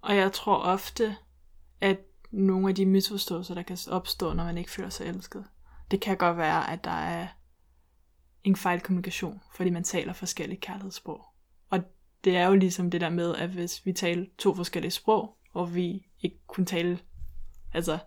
og 0.01 0.17
jeg 0.17 0.33
tror 0.33 0.57
ofte, 0.57 1.17
at 1.81 2.08
nogle 2.31 2.69
af 2.69 2.75
de 2.75 2.87
misforståelser, 2.87 3.55
der 3.55 3.63
kan 3.63 3.79
opstå, 3.91 4.33
når 4.33 4.45
man 4.45 4.59
ikke 4.59 4.71
føler 4.71 4.91
sig 4.91 5.07
elsket, 5.07 5.45
det 5.91 6.01
kan 6.01 6.17
godt 6.17 6.37
være, 6.37 6.71
at 6.71 6.85
der 6.85 6.91
er 6.91 7.27
en 8.45 8.57
fejlkommunikation, 8.57 9.41
fordi 9.55 9.71
man 9.71 9.85
taler 9.85 10.13
forskellige 10.13 10.61
kærlighedssprog. 10.61 11.25
Og 11.71 11.81
det 12.25 12.37
er 12.37 12.47
jo 12.47 12.55
ligesom 12.55 12.91
det 12.91 13.01
der 13.01 13.11
med, 13.11 13.35
at 13.35 13.51
hvis 13.51 13.87
vi 13.87 13.93
taler 13.93 14.27
to 14.39 14.55
forskellige 14.55 14.91
sprog, 14.91 15.37
og 15.55 15.75
vi 15.75 16.07
ikke 16.21 16.39
kunne 16.47 16.67
tale, 16.67 16.99
altså, 17.75 17.99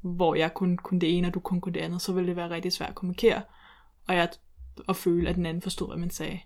hvor 0.00 0.34
jeg 0.34 0.54
kun 0.54 0.76
kunne 0.76 1.00
det 1.00 1.18
ene, 1.18 1.26
og 1.26 1.34
du 1.34 1.40
kun 1.40 1.60
kunne 1.60 1.72
det 1.72 1.80
andet, 1.80 2.02
så 2.02 2.12
ville 2.12 2.28
det 2.28 2.36
være 2.36 2.50
rigtig 2.50 2.72
svært 2.72 2.88
at 2.88 2.94
kommunikere, 2.94 3.42
og 4.08 4.14
jeg 4.14 4.28
at 4.88 4.96
føle, 4.96 5.28
at 5.28 5.36
den 5.36 5.46
anden 5.46 5.62
forstod, 5.62 5.88
hvad 5.88 5.96
man 5.96 6.10
sagde. 6.10 6.40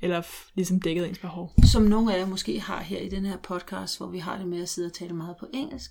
Eller 0.00 0.22
ligesom 0.54 0.80
dækkede 0.80 1.08
ens 1.08 1.18
behov. 1.18 1.52
Som 1.72 1.82
nogle 1.82 2.14
af 2.14 2.18
jer 2.18 2.26
måske 2.26 2.60
har 2.60 2.80
her 2.80 2.98
i 2.98 3.08
den 3.08 3.24
her 3.24 3.36
podcast, 3.36 3.98
hvor 3.98 4.06
vi 4.06 4.18
har 4.18 4.38
det 4.38 4.48
med 4.48 4.62
at 4.62 4.68
sidde 4.68 4.86
og 4.86 4.92
tale 4.92 5.14
meget 5.14 5.36
på 5.40 5.46
engelsk, 5.52 5.90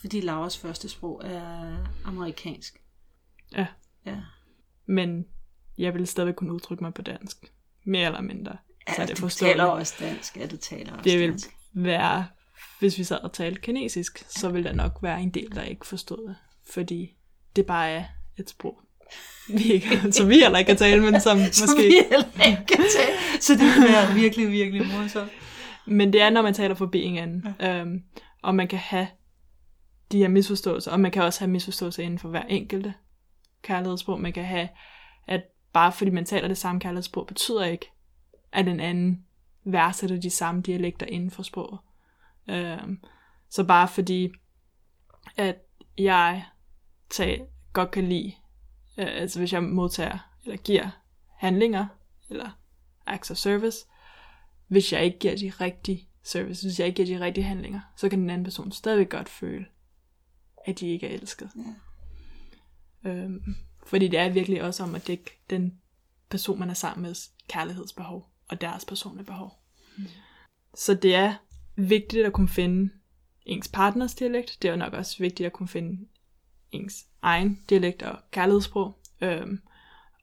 fordi 0.00 0.20
Lauras 0.20 0.58
første 0.58 0.88
sprog 0.88 1.22
er 1.24 1.76
amerikansk. 2.04 2.80
Ja. 3.56 3.66
Ja. 4.06 4.16
Men 4.86 5.26
jeg 5.78 5.94
vil 5.94 6.06
stadig 6.06 6.36
kunne 6.36 6.52
udtrykke 6.52 6.84
mig 6.84 6.94
på 6.94 7.02
dansk. 7.02 7.52
Mere 7.84 8.06
eller 8.06 8.20
mindre. 8.20 8.56
Ja, 8.88 8.94
så 8.94 9.06
det 9.06 9.20
du 9.20 9.28
taler 9.28 9.64
også 9.64 9.94
dansk. 10.00 10.36
Ja, 10.36 10.46
du 10.46 10.56
taler 10.56 10.92
også 10.92 11.04
det 11.04 11.18
vil 11.18 11.30
dansk. 11.30 11.56
være 11.72 12.26
hvis 12.78 12.98
vi 12.98 13.04
sad 13.04 13.16
og 13.16 13.32
talte 13.32 13.60
kinesisk, 13.60 14.24
så 14.28 14.48
ville 14.48 14.68
der 14.68 14.74
nok 14.74 14.98
være 15.02 15.20
en 15.20 15.30
del, 15.30 15.54
der 15.54 15.62
ikke 15.62 15.86
forstod 15.86 16.28
det. 16.28 16.36
Fordi 16.72 17.16
det 17.56 17.66
bare 17.66 17.90
er 17.90 18.04
et 18.38 18.50
sprog. 18.50 18.80
Vi 19.48 19.62
ikke, 19.62 19.88
som 20.12 20.28
vi 20.28 20.34
heller 20.34 20.58
ikke 20.58 20.68
kan 20.68 20.76
tale, 20.76 21.02
men 21.02 21.20
som, 21.20 21.38
som 21.52 21.68
måske... 21.68 21.82
vi 21.82 21.94
heller 22.10 22.46
ikke 22.48 22.66
kan 22.68 22.84
tale. 22.96 23.40
Så 23.40 23.52
det 23.52 23.60
vil 23.60 23.88
være 23.88 24.14
virkelig, 24.14 24.50
virkelig 24.50 24.86
morsomt. 24.86 25.30
Men 25.86 26.12
det 26.12 26.22
er, 26.22 26.30
når 26.30 26.42
man 26.42 26.54
taler 26.54 26.74
forbi 26.74 27.02
hinanden. 27.02 27.46
Ja. 27.60 27.80
Øhm, 27.80 28.02
og 28.42 28.54
man 28.54 28.68
kan 28.68 28.78
have 28.78 29.06
de 30.12 30.18
her 30.18 30.28
misforståelser, 30.28 30.92
og 30.92 31.00
man 31.00 31.10
kan 31.10 31.22
også 31.22 31.40
have 31.40 31.50
misforståelser 31.50 32.02
inden 32.02 32.18
for 32.18 32.28
hver 32.28 32.42
enkelte 32.42 32.94
kærlighedssprog. 33.62 34.20
Man 34.20 34.32
kan 34.32 34.44
have, 34.44 34.68
at 35.26 35.42
bare 35.72 35.92
fordi 35.92 36.10
man 36.10 36.24
taler 36.24 36.48
det 36.48 36.58
samme 36.58 36.80
kærlighedssprog, 36.80 37.26
betyder 37.26 37.64
ikke, 37.64 37.86
at 38.52 38.66
den 38.66 38.80
anden 38.80 39.24
værdsætter 39.64 40.20
de 40.20 40.30
samme 40.30 40.62
dialekter 40.62 41.06
inden 41.06 41.30
for 41.30 41.42
sproget. 41.42 41.78
Øhm, 42.48 43.00
så 43.48 43.64
bare 43.64 43.88
fordi, 43.88 44.32
at 45.36 45.56
jeg 45.98 46.44
tager, 47.10 47.44
godt 47.72 47.90
kan 47.90 48.08
lide, 48.08 48.32
øh, 48.98 49.06
altså 49.08 49.38
hvis 49.38 49.52
jeg 49.52 49.62
modtager 49.62 50.18
eller 50.44 50.56
giver 50.56 50.90
handlinger, 51.36 51.86
eller 52.30 52.50
acts 53.06 53.30
of 53.30 53.36
service, 53.36 53.86
hvis 54.66 54.92
jeg 54.92 55.04
ikke 55.04 55.18
giver 55.18 55.36
de 55.36 55.50
rigtige 55.50 56.08
service, 56.22 56.66
hvis 56.66 56.78
jeg 56.78 56.86
ikke 56.86 57.04
giver 57.04 57.18
de 57.18 57.24
rigtige 57.24 57.44
handlinger, 57.44 57.80
så 57.96 58.08
kan 58.08 58.18
den 58.20 58.30
anden 58.30 58.44
person 58.44 58.72
stadig 58.72 59.08
godt 59.08 59.28
føle, 59.28 59.66
at 60.70 60.80
de 60.80 60.88
ikke 60.88 61.06
er 61.06 61.14
elsket. 61.14 61.50
Ja. 63.04 63.10
Øhm, 63.10 63.54
fordi 63.86 64.08
det 64.08 64.18
er 64.18 64.28
virkelig 64.28 64.62
også 64.62 64.82
om 64.82 64.94
at 64.94 65.06
dække 65.06 65.40
den 65.50 65.80
person, 66.30 66.58
man 66.58 66.70
er 66.70 66.74
sammen 66.74 67.02
med, 67.02 67.14
kærlighedsbehov 67.48 68.30
og 68.48 68.60
deres 68.60 68.84
personlige 68.84 69.26
behov. 69.26 69.62
Mm. 69.98 70.04
Så 70.74 70.94
det 70.94 71.14
er 71.14 71.34
vigtigt 71.76 72.26
at 72.26 72.32
kunne 72.32 72.48
finde 72.48 72.92
ens 73.46 73.68
partners 73.68 74.14
dialekt. 74.14 74.58
Det 74.62 74.68
er 74.68 74.72
jo 74.72 74.78
nok 74.78 74.92
også 74.92 75.18
vigtigt 75.18 75.46
at 75.46 75.52
kunne 75.52 75.68
finde 75.68 76.08
ens 76.72 77.06
egen 77.22 77.64
dialekt 77.68 78.02
og 78.02 78.18
kærlighedssprog. 78.30 78.98
Øhm, 79.20 79.60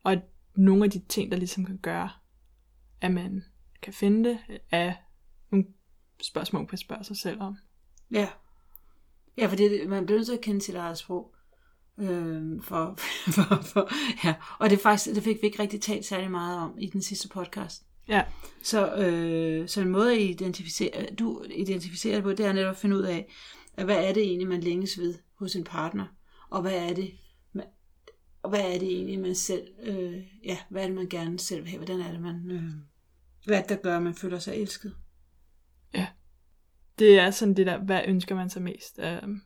og 0.03 0.17
nogle 0.55 0.83
af 0.83 0.91
de 0.91 0.99
ting, 0.99 1.31
der 1.31 1.37
ligesom 1.37 1.65
kan 1.65 1.77
gøre, 1.77 2.09
at 3.01 3.11
man 3.11 3.43
kan 3.81 3.93
finde 3.93 4.29
det, 4.29 4.59
er 4.71 4.93
nogle 5.51 5.67
spørgsmål, 6.21 6.61
man 6.61 6.67
kan 6.67 6.77
spørge 6.77 7.03
sig 7.03 7.17
selv 7.17 7.41
om. 7.41 7.57
Ja. 8.11 8.27
Ja, 9.37 9.47
for 9.47 9.55
det, 9.55 9.89
man 9.89 10.05
bliver 10.05 10.19
nødt 10.19 10.27
til 10.27 10.33
at 10.33 10.41
kende 10.41 10.61
sit 10.61 10.75
eget 10.75 10.97
sprog. 10.97 11.33
Øh, 11.99 12.61
for, 12.61 12.95
for, 13.35 13.61
for, 13.61 13.89
ja. 14.27 14.35
Og 14.59 14.69
det, 14.69 14.79
faktisk, 14.79 15.15
det 15.15 15.23
fik 15.23 15.41
vi 15.41 15.47
ikke 15.47 15.61
rigtig 15.61 15.81
talt 15.81 16.05
særlig 16.05 16.31
meget 16.31 16.59
om 16.59 16.77
i 16.79 16.87
den 16.87 17.01
sidste 17.01 17.27
podcast. 17.27 17.83
Ja. 18.09 18.23
Så, 18.63 18.95
øh, 18.95 19.67
så 19.67 19.81
en 19.81 19.89
måde 19.89 20.13
at 20.13 20.21
identificere, 20.21 21.05
du 21.19 21.43
identificerer 21.51 22.21
på, 22.21 22.33
det 22.33 22.45
er 22.45 22.53
netop 22.53 22.71
at 22.71 22.77
finde 22.77 22.95
ud 22.95 23.01
af, 23.01 23.33
at 23.73 23.85
hvad 23.85 24.07
er 24.07 24.13
det 24.13 24.23
egentlig, 24.23 24.47
man 24.47 24.61
længes 24.61 24.99
ved 24.99 25.15
hos 25.39 25.55
en 25.55 25.63
partner, 25.63 26.05
og 26.49 26.61
hvad 26.61 26.89
er 26.89 26.93
det, 26.93 27.11
man, 27.53 27.65
og 28.43 28.49
hvad 28.49 28.59
er 28.59 28.79
det 28.79 28.87
egentlig, 28.87 29.19
man 29.19 29.35
selv, 29.35 29.67
øh, 29.83 30.13
ja, 30.43 30.57
hvad 30.69 30.81
er 30.81 30.87
det, 30.87 30.95
man 30.95 31.09
gerne 31.09 31.39
selv 31.39 31.61
vil 31.61 31.69
have, 31.69 31.77
hvordan 31.77 32.01
er 32.01 32.11
det, 32.11 32.21
man, 32.21 32.51
øh, 32.51 32.63
hvad 33.45 33.61
det, 33.61 33.69
der 33.69 33.75
gør, 33.75 33.97
at 33.97 34.03
man 34.03 34.15
føler 34.15 34.39
sig 34.39 34.55
elsket? 34.55 34.95
Det 36.99 37.19
er 37.19 37.31
sådan 37.31 37.53
det 37.53 37.65
der, 37.65 37.77
hvad 37.77 38.01
ønsker 38.07 38.35
man 38.35 38.49
sig 38.49 38.61
mest? 38.61 38.99
Um, 39.23 39.41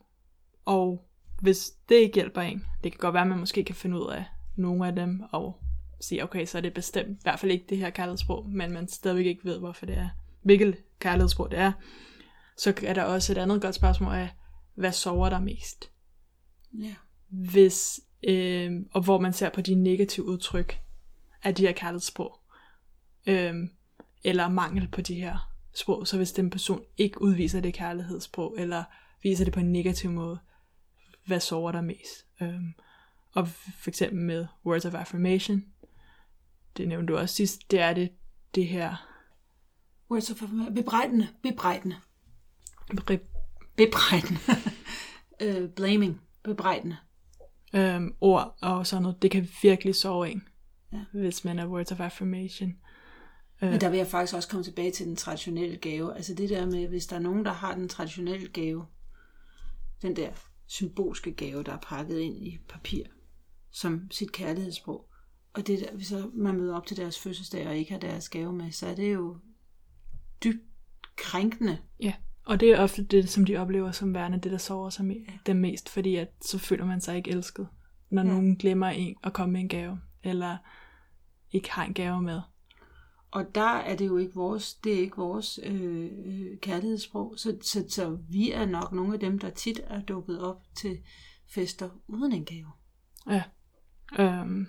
og 0.66 1.08
hvis 1.42 1.72
det 1.90 1.96
ikke 1.96 2.16
hjælper 2.16 2.42
en, 2.42 2.66
det 2.84 2.92
kan 2.92 3.00
godt 3.00 3.14
være, 3.14 3.24
at 3.24 3.30
man 3.30 3.40
måske 3.40 3.64
kan 3.64 3.76
finde 3.76 3.98
ud 3.98 4.12
af 4.12 4.26
nogle 4.56 4.88
af 4.88 4.96
dem, 4.96 5.22
og 5.32 5.60
sige, 6.00 6.24
okay, 6.24 6.46
så 6.46 6.58
er 6.58 6.62
det 6.62 6.74
bestemt, 6.74 7.18
i 7.18 7.22
hvert 7.24 7.40
fald 7.40 7.52
ikke 7.52 7.66
det 7.70 7.78
her 7.78 7.90
kærlighedssprog, 7.90 8.50
men 8.50 8.72
man 8.72 8.88
stadigvæk 8.88 9.26
ikke 9.26 9.46
ved, 9.46 9.60
hvorfor 9.60 9.86
det 9.86 9.98
er, 9.98 10.10
hvilket 10.42 10.78
kærlighedssprog 11.00 11.52
det 11.52 11.60
er, 11.60 11.72
så 12.58 12.74
er 12.84 12.94
der 12.94 13.04
også 13.04 13.32
et 13.34 13.38
andet 13.38 13.62
godt 13.62 13.76
spørgsmål 13.76 14.14
af, 14.14 14.30
hvad 14.76 14.92
sover 14.92 15.30
der 15.30 15.40
mest? 15.40 15.92
Ja. 16.80 16.96
Hvis, 17.30 18.00
øh, 18.24 18.72
og 18.92 19.02
hvor 19.02 19.20
man 19.20 19.34
ser 19.34 19.50
på 19.50 19.62
de 19.62 19.76
negative 19.76 20.26
udtryk 20.26 20.80
af 21.44 21.56
de 21.56 21.66
her 21.66 21.72
kærlighedssprog, 21.72 22.40
øh, 23.28 23.56
eller 24.24 24.50
mangel 24.50 24.88
på 24.88 25.02
de 25.02 25.16
her 25.16 25.51
sprog, 25.74 26.08
så 26.08 26.18
hvis 26.18 26.32
den 26.32 26.50
person 26.50 26.82
ikke 26.98 27.22
udviser 27.22 27.60
det 27.62 27.74
kærlighedssprog, 27.74 28.56
eller 28.60 28.84
viser 29.24 29.46
det 29.46 29.54
på 29.54 29.60
en 29.60 29.72
negativ 29.72 30.10
måde, 30.12 30.40
hvad 31.26 31.40
sover 31.40 31.72
der 31.72 31.82
mest? 31.82 32.26
Øh, 32.42 32.62
og 33.34 33.48
for 33.48 33.90
eksempel 33.90 34.20
med 34.20 34.46
words 34.66 34.86
of 34.86 34.94
affirmation, 34.94 35.64
det 36.78 36.88
nævnte 36.88 37.14
du 37.14 37.18
også 37.18 37.36
sidst, 37.36 37.72
det 37.72 37.80
er 37.80 37.94
det, 37.94 38.12
det 38.56 38.68
her 38.68 39.08
Words 40.12 40.30
of 40.32 40.42
affirmation. 40.42 40.76
Bebrejdende. 40.76 41.28
Bebrejdende. 41.44 41.96
begreb, 42.96 43.24
Bebrejdende. 43.76 44.40
øh, 45.42 45.70
blaming. 45.70 46.22
Bebrejdende. 46.44 46.98
øhm, 47.74 48.16
ord 48.22 48.58
og 48.62 48.88
sådan 48.88 49.04
noget, 49.04 49.22
det 49.22 49.32
kan 49.32 49.48
virkelig 49.62 49.96
sove 49.96 50.32
en, 50.32 50.48
Ja. 50.94 51.04
hvis 51.14 51.46
man 51.46 51.60
er 51.60 51.68
words 51.68 51.92
of 51.92 52.00
affirmation. 52.00 52.78
Men 53.62 53.82
der 53.82 53.90
vil 53.90 53.98
jeg 53.98 54.08
faktisk 54.08 54.36
også 54.36 54.50
komme 54.50 54.64
tilbage 54.64 54.92
til 54.92 55.06
den 55.06 55.16
traditionelle 55.16 55.78
gave. 55.78 56.16
Altså 56.16 56.34
det 56.34 56.50
der 56.50 56.66
med, 56.66 56.88
hvis 56.88 57.08
der 57.08 57.16
er 57.16 57.20
nogen, 57.20 57.46
der 57.46 57.52
har 57.52 57.76
den 57.76 57.90
traditionelle 57.90 58.48
gave, 58.48 58.86
den 60.02 60.16
der 60.16 60.30
symbolske 60.66 61.32
gave, 61.32 61.64
der 61.64 61.74
er 61.74 61.80
pakket 61.82 62.20
ind 62.20 62.38
i 62.38 62.60
papir, 62.70 63.04
som 63.72 64.12
sit 64.12 64.32
kærlighedssprog, 64.32 65.10
og 65.54 65.68
det 65.68 65.80
der, 65.80 65.96
hvis 65.96 66.08
så 66.08 66.30
man 66.34 66.58
møder 66.58 66.76
op 66.76 66.86
til 66.86 66.98
deres 66.98 67.20
fødselsdag 67.20 67.68
og 67.68 67.76
ikke 67.76 67.92
har 67.92 68.00
deres 68.00 68.30
gave 68.30 68.54
med, 68.54 68.72
så 68.72 68.88
er 68.88 68.96
det 68.96 69.14
jo 69.14 69.38
dybt 70.44 70.64
krænkende. 71.16 71.78
Ja, 72.00 72.14
og 72.46 72.60
det 72.60 72.72
er 72.72 72.80
ofte 72.80 73.04
det, 73.04 73.30
som 73.30 73.46
de 73.46 73.58
oplever 73.58 73.92
som 73.92 74.14
værende 74.14 74.40
det, 74.40 74.52
der 74.52 74.58
sover 74.58 74.90
sig 74.90 75.06
me- 75.06 75.40
dem 75.46 75.56
mest, 75.56 75.90
fordi 75.90 76.16
at 76.16 76.30
så 76.42 76.58
føler 76.58 76.86
man 76.86 77.02
sig 77.02 77.18
ikke 77.18 77.32
elsket, 77.32 77.68
når 78.10 78.22
ja. 78.22 78.28
nogen 78.28 78.56
glemmer 78.56 78.88
en 78.88 79.16
at 79.24 79.34
komme 79.34 79.54
med 79.54 79.62
en 79.62 79.70
gave, 79.70 80.00
eller 80.24 80.58
ikke 81.52 81.72
har 81.72 81.86
en 81.86 81.94
gave 81.94 82.22
med. 82.22 82.42
Og 83.32 83.56
der 83.56 83.78
er 83.78 83.96
det 83.96 84.08
jo 84.08 84.18
ikke 84.18 84.36
vores, 84.36 84.74
det 84.74 84.94
er 84.94 85.00
ikke 85.00 85.18
vores 85.18 85.60
øh, 85.64 86.10
øh, 86.26 86.60
kærlighedssprog, 86.60 87.34
så, 87.38 87.58
så, 87.62 87.86
så 87.90 88.18
vi 88.30 88.52
er 88.52 88.66
nok 88.66 88.92
nogle 88.92 89.14
af 89.14 89.20
dem, 89.20 89.40
der 89.40 89.50
tit 89.50 89.82
er 89.84 90.02
dukket 90.02 90.42
op 90.42 90.64
til 90.76 90.98
fester 91.54 91.90
uden 92.08 92.32
en 92.32 92.46
gave. 92.46 92.72
Ja. 93.30 93.44
Um, 94.20 94.68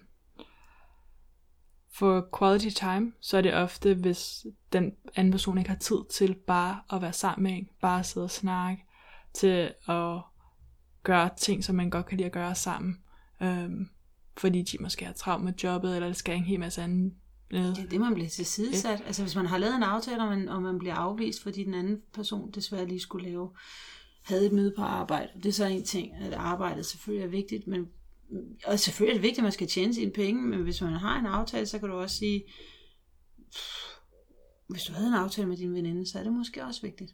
for 1.95 2.29
quality 2.39 2.69
time, 2.69 3.13
så 3.21 3.37
er 3.37 3.41
det 3.41 3.55
ofte, 3.55 3.95
hvis 3.95 4.47
den 4.73 4.93
anden 5.17 5.31
person 5.31 5.59
ikke 5.59 5.71
har 5.71 5.79
tid 5.79 5.99
til 6.11 6.35
bare 6.35 6.81
at 6.93 7.03
være 7.03 7.13
sammen 7.13 7.43
med 7.43 7.53
en, 7.53 7.69
bare 7.81 7.99
at 7.99 8.07
sidde 8.07 8.25
og 8.25 8.31
snakke, 8.31 8.85
til 9.35 9.75
at 9.89 10.21
gøre 11.03 11.31
ting, 11.37 11.65
som 11.65 11.77
man 11.77 11.91
godt 11.91 12.07
kan 12.07 12.17
lide 12.17 12.27
at 12.27 12.33
gøre 12.33 12.55
sammen. 12.55 13.03
Um, 13.41 13.91
fordi 14.37 14.63
de 14.63 14.77
måske 14.81 15.05
har 15.05 15.13
travlt 15.13 15.45
med 15.45 15.53
jobbet, 15.53 15.95
eller 15.95 16.09
det 16.09 16.17
skal 16.17 16.37
en 16.37 16.45
hel 16.45 16.61
masse 16.61 16.83
andet. 17.59 17.77
Det 17.77 17.85
er 17.85 17.89
det, 17.89 18.01
man 18.01 18.15
bliver 18.15 18.29
tilsidesat. 18.29 19.01
Ja. 19.01 19.07
Altså 19.07 19.23
hvis 19.23 19.37
man 19.37 19.47
har 19.47 19.59
lavet 19.59 19.77
en 19.77 19.83
aftale, 19.83 20.23
og 20.23 20.29
man, 20.29 20.49
og 20.49 20.63
man 20.63 20.79
bliver 20.79 20.95
afvist, 20.95 21.43
fordi 21.43 21.65
den 21.65 21.75
anden 21.75 21.99
person 22.15 22.51
desværre 22.51 22.87
lige 22.87 23.01
skulle 23.01 23.29
lave, 23.29 23.51
havde 24.23 24.47
et 24.47 24.53
møde 24.53 24.73
på 24.77 24.83
arbejde. 24.83 25.29
Det 25.37 25.47
er 25.47 25.53
så 25.53 25.67
en 25.67 25.85
ting, 25.85 26.15
at 26.15 26.33
arbejdet 26.33 26.87
selvfølgelig 26.87 27.25
er 27.25 27.31
vigtigt, 27.31 27.67
men 27.67 27.87
og 28.65 28.79
selvfølgelig 28.79 29.13
er 29.13 29.17
det 29.17 29.23
vigtigt, 29.23 29.39
at 29.39 29.43
man 29.43 29.53
skal 29.53 29.67
tjene 29.67 29.95
sine 29.95 30.11
penge, 30.11 30.43
men 30.43 30.63
hvis 30.63 30.83
man 30.83 30.93
har 30.93 31.19
en 31.19 31.27
aftale, 31.27 31.67
så 31.67 31.79
kan 31.79 31.89
du 31.89 31.95
også 31.95 32.17
sige, 32.17 32.45
hvis 34.69 34.83
du 34.83 34.93
havde 34.93 35.09
en 35.09 35.15
aftale 35.15 35.49
med 35.49 35.57
din 35.57 35.75
veninde, 35.75 36.07
så 36.07 36.19
er 36.19 36.23
det 36.23 36.33
måske 36.33 36.65
også 36.65 36.83
vigtigt. 36.83 37.11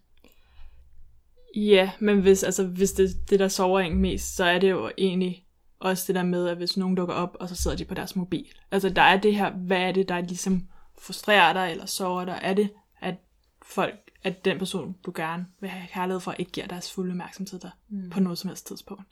Ja, 1.57 1.91
men 2.01 2.21
hvis, 2.21 2.43
altså, 2.43 2.67
hvis 2.67 2.93
det, 2.93 3.31
det 3.31 3.39
der 3.39 3.49
sover 3.49 3.81
en 3.81 3.99
mest, 4.01 4.37
så 4.37 4.45
er 4.45 4.59
det 4.59 4.71
jo 4.71 4.91
egentlig 4.99 5.47
også 5.81 6.05
det 6.07 6.15
der 6.15 6.23
med, 6.23 6.49
at 6.49 6.57
hvis 6.57 6.77
nogen 6.77 6.95
dukker 6.95 7.15
op, 7.15 7.37
og 7.41 7.49
så 7.49 7.55
sidder 7.55 7.77
de 7.77 7.85
på 7.85 7.95
deres 7.95 8.17
mobil. 8.17 8.47
Altså 8.71 8.89
der 8.89 9.03
er 9.03 9.21
det 9.21 9.37
her, 9.37 9.51
hvad 9.51 9.81
er 9.81 9.93
det, 9.93 10.09
der 10.09 10.21
ligesom 10.21 10.69
frustrerer 10.99 11.53
dig, 11.53 11.71
eller 11.71 11.87
sover 11.87 12.25
dig? 12.25 12.39
Er 12.43 12.55
det, 12.55 12.71
at 13.01 13.15
folk, 13.63 14.11
at 14.23 14.45
den 14.45 14.59
person, 14.59 14.97
du 15.07 15.13
gerne 15.15 15.47
vil 15.61 15.71
have 15.71 15.89
kærlighed 15.93 16.21
for, 16.21 16.33
ikke 16.33 16.53
giver 16.53 16.67
deres 16.67 16.93
fulde 16.93 17.11
opmærksomhed 17.11 17.61
dig 17.61 17.71
mm. 17.89 18.11
på 18.11 18.21
noget 18.21 18.39
som 18.39 18.49
helst 18.49 18.67
tidspunkt? 18.67 19.05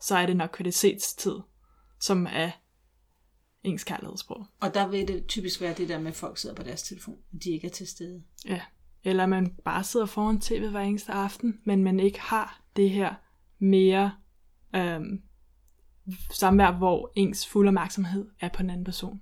Så 0.00 0.16
er 0.16 0.26
det 0.26 0.36
nok 0.36 0.50
kvalitetstid, 0.52 1.36
som 2.00 2.26
er 2.30 2.50
ens 3.62 3.84
kærlighedssprog. 3.84 4.46
Og 4.60 4.74
der 4.74 4.88
vil 4.88 5.08
det 5.08 5.26
typisk 5.26 5.60
være 5.60 5.74
det 5.74 5.88
der 5.88 5.98
med, 5.98 6.10
at 6.10 6.16
folk 6.16 6.38
sidder 6.38 6.56
på 6.56 6.62
deres 6.62 6.82
telefon, 6.82 7.18
og 7.32 7.44
de 7.44 7.50
ikke 7.50 7.66
er 7.66 7.70
til 7.70 7.86
stede. 7.86 8.22
Ja. 8.44 8.60
Eller 9.04 9.26
man 9.26 9.56
bare 9.64 9.84
sidder 9.84 10.06
foran 10.06 10.40
tv 10.40 10.68
hver 10.68 10.80
eneste 10.80 11.12
aften, 11.12 11.60
men 11.64 11.84
man 11.84 12.00
ikke 12.00 12.20
har 12.20 12.62
det 12.76 12.90
her 12.90 13.14
mere 13.58 14.12
øhm, 14.74 15.22
samvær, 16.30 16.72
hvor 16.72 17.12
ens 17.16 17.46
fulde 17.46 17.68
opmærksomhed 17.68 18.26
er 18.40 18.48
på 18.48 18.62
den 18.62 18.70
anden 18.70 18.84
person. 18.84 19.20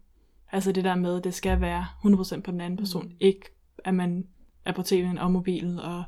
Altså 0.52 0.72
det 0.72 0.84
der 0.84 0.94
med, 0.94 1.16
at 1.16 1.24
det 1.24 1.34
skal 1.34 1.60
være 1.60 1.86
100% 2.04 2.40
på 2.40 2.50
den 2.50 2.60
anden 2.60 2.76
person, 2.76 3.04
mm. 3.04 3.16
ikke 3.20 3.46
at 3.84 3.94
man 3.94 4.26
er 4.64 4.72
på 4.72 4.82
tv'en 4.82 5.20
og 5.20 5.32
mobilen 5.32 5.78
og 5.78 6.04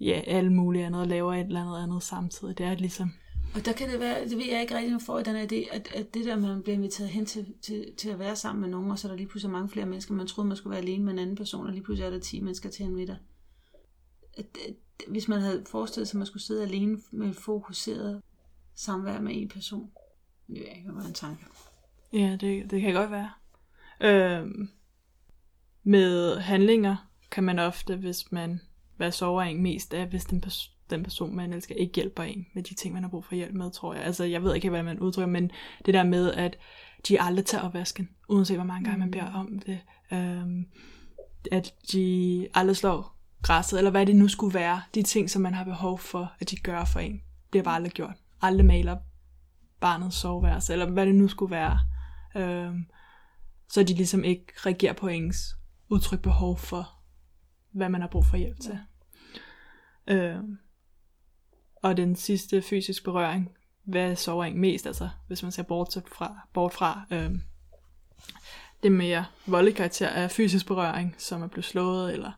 ja, 0.00 0.20
alle 0.26 0.52
mulige 0.52 0.86
andet 0.86 1.00
og 1.00 1.06
laver 1.06 1.34
et 1.34 1.46
eller 1.46 1.60
andet 1.60 1.82
andet 1.82 2.02
samtidig. 2.02 2.58
Det 2.58 2.66
er 2.66 2.74
ligesom, 2.74 3.12
Og 3.54 3.64
der 3.64 3.72
kan 3.72 3.90
det 3.90 4.00
være, 4.00 4.28
det 4.28 4.38
ved 4.38 4.44
jeg 4.50 4.60
ikke 4.60 4.76
rigtig, 4.76 4.92
nu 4.92 4.98
får 4.98 5.18
jeg 5.18 5.26
den 5.26 5.36
idé, 5.36 5.74
at, 5.74 5.88
at 5.94 6.14
det 6.14 6.24
der, 6.24 6.36
man 6.36 6.62
bliver 6.62 6.76
inviteret 6.76 7.10
hen 7.10 7.26
til, 7.26 7.54
til, 7.62 7.92
til 7.98 8.08
at 8.08 8.18
være 8.18 8.36
sammen 8.36 8.60
med 8.60 8.68
nogen, 8.68 8.90
og 8.90 8.98
så 8.98 9.08
er 9.08 9.12
der 9.12 9.16
lige 9.16 9.28
pludselig 9.28 9.52
mange 9.52 9.68
flere 9.68 9.86
mennesker, 9.86 10.14
man 10.14 10.26
troede, 10.26 10.48
man 10.48 10.56
skulle 10.56 10.70
være 10.70 10.82
alene 10.82 11.04
med 11.04 11.12
en 11.12 11.18
anden 11.18 11.36
person, 11.36 11.66
og 11.66 11.72
lige 11.72 11.82
pludselig 11.82 12.06
er 12.06 12.10
der 12.10 12.20
10 12.20 12.40
mennesker 12.40 12.70
til 12.70 12.84
en 12.84 12.94
middag. 12.94 13.16
At, 14.34 14.46
at, 14.68 14.74
hvis 15.08 15.28
man 15.28 15.40
havde 15.40 15.64
forestillet 15.70 16.08
sig, 16.08 16.16
at 16.16 16.18
man 16.18 16.26
skulle 16.26 16.42
sidde 16.42 16.62
alene 16.62 16.98
med 17.10 17.34
fokuseret 17.34 18.22
samvær 18.78 19.20
med 19.20 19.32
en 19.34 19.48
person, 19.48 19.90
det 20.46 20.58
ved 20.58 20.66
jeg 20.66 20.76
ikke, 20.76 20.90
hvad 20.90 21.04
en 21.04 21.14
tanke. 21.14 21.44
ja, 22.12 22.36
det, 22.40 22.70
det 22.70 22.80
kan 22.80 22.94
godt 22.94 23.10
være. 23.10 23.30
Øhm, 24.00 24.68
med 25.82 26.38
handlinger 26.38 26.96
kan 27.30 27.44
man 27.44 27.58
ofte, 27.58 27.96
hvis 27.96 28.32
man, 28.32 28.60
hvad 28.96 29.12
sover 29.12 29.42
en 29.42 29.62
mest 29.62 29.94
af, 29.94 30.06
hvis 30.06 30.24
den, 30.24 30.42
pers- 30.46 30.72
den 30.90 31.02
person, 31.02 31.36
man 31.36 31.52
elsker, 31.52 31.74
ikke 31.74 31.94
hjælper 31.94 32.22
en 32.22 32.46
med 32.54 32.62
de 32.62 32.74
ting, 32.74 32.94
man 32.94 33.02
har 33.02 33.10
brug 33.10 33.24
for 33.24 33.34
hjælp 33.34 33.54
med, 33.54 33.70
tror 33.70 33.94
jeg. 33.94 34.02
Altså, 34.02 34.24
jeg 34.24 34.42
ved 34.42 34.54
ikke, 34.54 34.70
hvad 34.70 34.82
man 34.82 34.98
udtrykker, 34.98 35.32
men 35.32 35.50
det 35.86 35.94
der 35.94 36.02
med, 36.02 36.32
at 36.32 36.58
de 37.08 37.20
aldrig 37.20 37.44
tager 37.46 37.64
opvasken, 37.64 38.08
uanset 38.28 38.56
hvor 38.56 38.64
mange 38.64 38.84
gange 38.84 38.98
man 38.98 39.10
beder 39.10 39.32
om 39.32 39.58
det. 39.58 39.80
Øhm, 40.12 40.66
at 41.52 41.74
de 41.92 42.46
aldrig 42.54 42.76
slår 42.76 43.16
græsset, 43.42 43.78
eller 43.78 43.90
hvad 43.90 44.06
det 44.06 44.16
nu 44.16 44.28
skulle 44.28 44.54
være. 44.54 44.82
De 44.94 45.02
ting, 45.02 45.30
som 45.30 45.42
man 45.42 45.54
har 45.54 45.64
behov 45.64 45.98
for, 45.98 46.32
at 46.40 46.50
de 46.50 46.56
gør 46.56 46.84
for 46.84 47.00
en, 47.00 47.22
bliver 47.50 47.64
bare 47.64 47.74
aldrig 47.74 47.92
gjort. 47.92 48.14
Aldrig 48.42 48.66
maler 48.66 48.96
barnets 49.80 50.16
soveværelse, 50.16 50.72
eller 50.72 50.90
hvad 50.90 51.06
det 51.06 51.14
nu 51.14 51.28
skulle 51.28 51.50
være. 51.50 51.78
Øhm, 52.36 52.86
så 53.68 53.82
de 53.82 53.94
ligesom 53.94 54.24
ikke 54.24 54.46
reagerer 54.56 54.92
på 54.92 55.08
ens 55.08 55.56
udtryk 55.88 56.22
behov 56.22 56.58
for, 56.58 56.94
hvad 57.70 57.88
man 57.88 58.00
har 58.00 58.08
brug 58.08 58.26
for 58.26 58.36
hjælp 58.36 58.60
til. 58.60 58.78
Øhm, 60.06 60.58
og 61.82 61.96
den 61.96 62.16
sidste 62.16 62.62
fysisk 62.62 63.04
berøring, 63.04 63.50
hvad 63.84 64.16
sover 64.16 64.44
en 64.44 64.58
mest, 64.58 64.86
altså 64.86 65.08
hvis 65.26 65.42
man 65.42 65.52
ser 65.52 65.62
bort 65.62 65.96
fra, 66.12 66.48
bort 66.52 66.72
fra 66.72 67.06
øhm, 67.10 67.42
det 68.82 68.92
mere 68.92 69.24
voldelige 69.46 69.76
karakter 69.76 70.08
af 70.08 70.30
fysisk 70.30 70.66
berøring, 70.66 71.14
som 71.18 71.42
er 71.42 71.46
blevet 71.46 71.64
slået 71.64 72.12
eller 72.12 72.32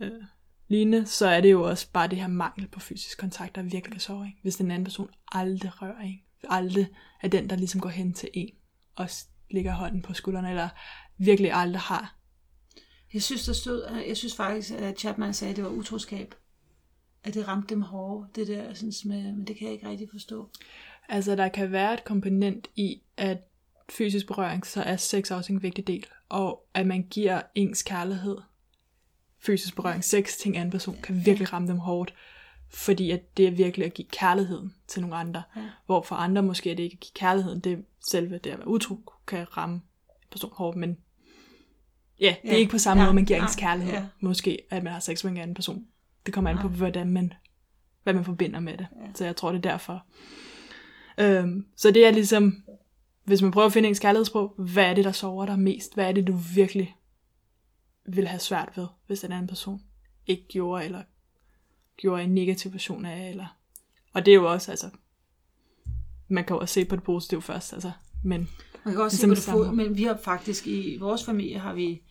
øh, 0.00 0.22
lignende, 0.68 1.06
så 1.06 1.26
er 1.26 1.40
det 1.40 1.50
jo 1.50 1.62
også 1.62 1.90
bare 1.92 2.08
det 2.08 2.18
her 2.18 2.26
mangel 2.26 2.68
på 2.68 2.80
fysisk 2.80 3.18
kontakt, 3.18 3.54
der 3.54 3.62
virkelig 3.62 3.92
kan 3.92 4.00
sove 4.00 4.24
en. 4.26 4.34
Hvis 4.42 4.56
den 4.56 4.70
anden 4.70 4.84
person 4.84 5.10
aldrig 5.32 5.82
rører 5.82 6.00
en, 6.00 6.20
aldrig 6.48 6.88
er 7.22 7.28
den, 7.28 7.50
der 7.50 7.56
ligesom 7.56 7.80
går 7.80 7.88
hen 7.88 8.12
til 8.12 8.28
en 8.34 8.50
og 8.96 9.08
ligger 9.50 9.72
hånden 9.72 10.02
på 10.02 10.14
skuldrene, 10.14 10.50
eller 10.50 10.68
virkelig 11.18 11.52
aldrig 11.52 11.80
har. 11.80 12.16
Jeg 13.14 13.22
synes, 13.22 13.46
der 13.46 13.52
stod, 13.52 14.02
jeg 14.08 14.16
synes 14.16 14.36
faktisk, 14.36 14.70
at 14.72 14.98
Chapman 14.98 15.34
sagde, 15.34 15.50
at 15.50 15.56
det 15.56 15.64
var 15.64 15.70
utroskab. 15.70 16.34
At 17.24 17.34
det 17.34 17.48
ramte 17.48 17.74
dem 17.74 17.82
hårdt, 17.82 18.36
det 18.36 18.46
der, 18.46 18.74
sådan 18.74 18.92
med, 19.04 19.32
men 19.32 19.46
det 19.46 19.56
kan 19.56 19.66
jeg 19.66 19.74
ikke 19.74 19.88
rigtig 19.88 20.08
forstå. 20.10 20.50
Altså, 21.08 21.36
der 21.36 21.48
kan 21.48 21.72
være 21.72 21.94
et 21.94 22.04
komponent 22.04 22.68
i, 22.76 23.02
at 23.16 23.38
fysisk 23.88 24.26
berøring, 24.26 24.66
så 24.66 24.82
er 24.82 24.96
sex 24.96 25.30
også 25.30 25.52
en 25.52 25.62
vigtig 25.62 25.86
del. 25.86 26.06
Og 26.28 26.66
at 26.74 26.86
man 26.86 27.02
giver 27.02 27.42
ens 27.54 27.82
kærlighed, 27.82 28.36
fysisk 29.38 29.76
berøring, 29.76 30.04
sex 30.04 30.46
en 30.46 30.54
anden 30.54 30.70
person, 30.70 30.96
kan 31.02 31.26
virkelig 31.26 31.52
ramme 31.52 31.68
dem 31.68 31.78
hårdt. 31.78 32.14
Fordi 32.70 33.10
at 33.10 33.36
det 33.36 33.46
er 33.46 33.50
virkelig 33.50 33.86
at 33.86 33.94
give 33.94 34.08
kærligheden 34.12 34.74
til 34.88 35.00
nogle 35.02 35.16
andre. 35.16 35.42
Ja. 35.56 35.62
Hvor 35.86 36.02
for 36.02 36.16
andre 36.16 36.42
måske 36.42 36.70
er 36.70 36.74
det 36.74 36.82
ikke 36.82 36.94
at 36.94 37.00
give 37.00 37.12
kærligheden, 37.14 37.60
det 37.60 37.72
er 37.72 37.76
selve 38.10 38.38
det 38.38 38.50
at 38.50 38.58
være 38.58 38.68
utro, 38.68 39.12
kan 39.26 39.56
ramme 39.56 39.74
en 39.74 39.82
person 40.30 40.52
hårdt. 40.54 40.76
Men 40.76 40.96
ja, 42.20 42.34
det 42.42 42.48
er 42.48 42.52
ja. 42.52 42.58
ikke 42.58 42.70
på 42.70 42.78
samme 42.78 43.02
ja. 43.02 43.08
måde, 43.08 43.14
man 43.14 43.24
giver 43.24 43.38
ja. 43.38 43.44
ens 43.44 43.56
kærlighed. 43.56 43.94
Ja. 43.94 44.06
Måske 44.20 44.58
at 44.70 44.82
man 44.82 44.92
har 44.92 45.00
sex 45.00 45.24
med 45.24 45.32
en 45.32 45.38
anden 45.38 45.54
person. 45.54 45.86
Det 46.26 46.34
kommer 46.34 46.50
an 46.50 46.58
på, 46.58 46.68
hvordan 46.68 47.10
man, 47.10 47.32
hvad 48.02 48.14
man 48.14 48.24
forbinder 48.24 48.60
med 48.60 48.76
det. 48.76 48.86
Ja. 49.00 49.06
Så 49.14 49.24
jeg 49.24 49.36
tror, 49.36 49.52
det 49.52 49.66
er 49.66 49.70
derfor. 49.70 50.04
Øhm, 51.18 51.66
så 51.76 51.90
det 51.90 52.06
er 52.06 52.10
ligesom, 52.10 52.62
hvis 53.24 53.42
man 53.42 53.50
prøver 53.50 53.66
at 53.66 53.72
finde 53.72 53.88
ens 53.88 53.98
kærlighedssprog, 53.98 54.54
hvad 54.58 54.84
er 54.84 54.94
det, 54.94 55.04
der 55.04 55.12
sover 55.12 55.46
dig 55.46 55.58
mest? 55.58 55.94
Hvad 55.94 56.08
er 56.08 56.12
det, 56.12 56.26
du 56.26 56.32
virkelig 56.54 56.96
vil 58.08 58.26
have 58.26 58.40
svært 58.40 58.72
ved, 58.76 58.86
hvis 59.06 59.24
en 59.24 59.32
anden 59.32 59.46
person 59.46 59.82
ikke 60.26 60.46
gjorde, 60.48 60.84
eller 60.84 61.02
gjorde 61.96 62.22
en 62.22 62.34
negativ 62.34 62.72
version 62.72 63.04
af, 63.04 63.30
eller... 63.30 63.56
Og 64.12 64.26
det 64.26 64.30
er 64.30 64.36
jo 64.36 64.52
også, 64.52 64.70
altså... 64.70 64.90
Man 66.28 66.44
kan 66.44 66.56
jo 66.56 66.60
også 66.60 66.72
se 66.72 66.84
på 66.84 66.96
det 66.96 67.04
positive 67.04 67.42
først, 67.42 67.72
altså. 67.72 67.92
Men 68.24 68.48
man 68.84 68.94
kan 68.94 69.02
også 69.02 69.16
se 69.16 69.26
på 69.26 69.34
det 69.34 69.42
fod, 69.42 69.72
men 69.72 69.96
vi 69.96 70.02
har 70.02 70.18
faktisk 70.24 70.66
i 70.66 70.96
vores 71.00 71.24
familie 71.24 71.58
har 71.58 71.74
vi, 71.74 72.02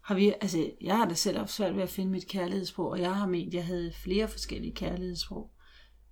har 0.00 0.14
vi, 0.14 0.32
altså 0.40 0.70
jeg 0.80 0.96
har 0.96 1.08
da 1.08 1.14
selv 1.14 1.38
haft 1.38 1.52
svært 1.52 1.76
ved 1.76 1.82
at 1.82 1.88
finde 1.88 2.10
mit 2.10 2.28
kærlighedssprog, 2.28 2.90
og 2.90 3.00
jeg 3.00 3.14
har 3.16 3.26
ment, 3.26 3.48
at 3.48 3.54
jeg 3.54 3.66
havde 3.66 3.92
flere 3.92 4.28
forskellige 4.28 4.74
kærlighedssprog. 4.74 5.50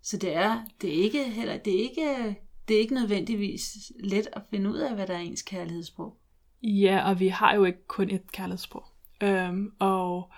Så 0.02 0.16
det 0.16 0.34
er, 0.34 0.64
det 0.80 0.98
er 0.98 1.02
ikke 1.02 1.30
heller, 1.30 1.58
det 1.58 1.74
er 1.74 1.82
ikke, 1.82 2.36
det 2.68 2.76
er 2.76 2.80
ikke 2.80 2.94
nødvendigvis 2.94 3.92
let 4.00 4.28
at 4.32 4.42
finde 4.50 4.70
ud 4.70 4.78
af, 4.78 4.94
hvad 4.94 5.06
der 5.06 5.14
er 5.14 5.18
ens 5.18 5.42
kærlighedssprog. 5.42 6.16
Ja, 6.62 7.08
og 7.08 7.20
vi 7.20 7.28
har 7.28 7.54
jo 7.54 7.64
ikke 7.64 7.86
kun 7.86 8.10
et 8.10 8.32
kærlighedssprog. 8.32 8.84
Øhm, 9.20 9.72
og 9.78 10.30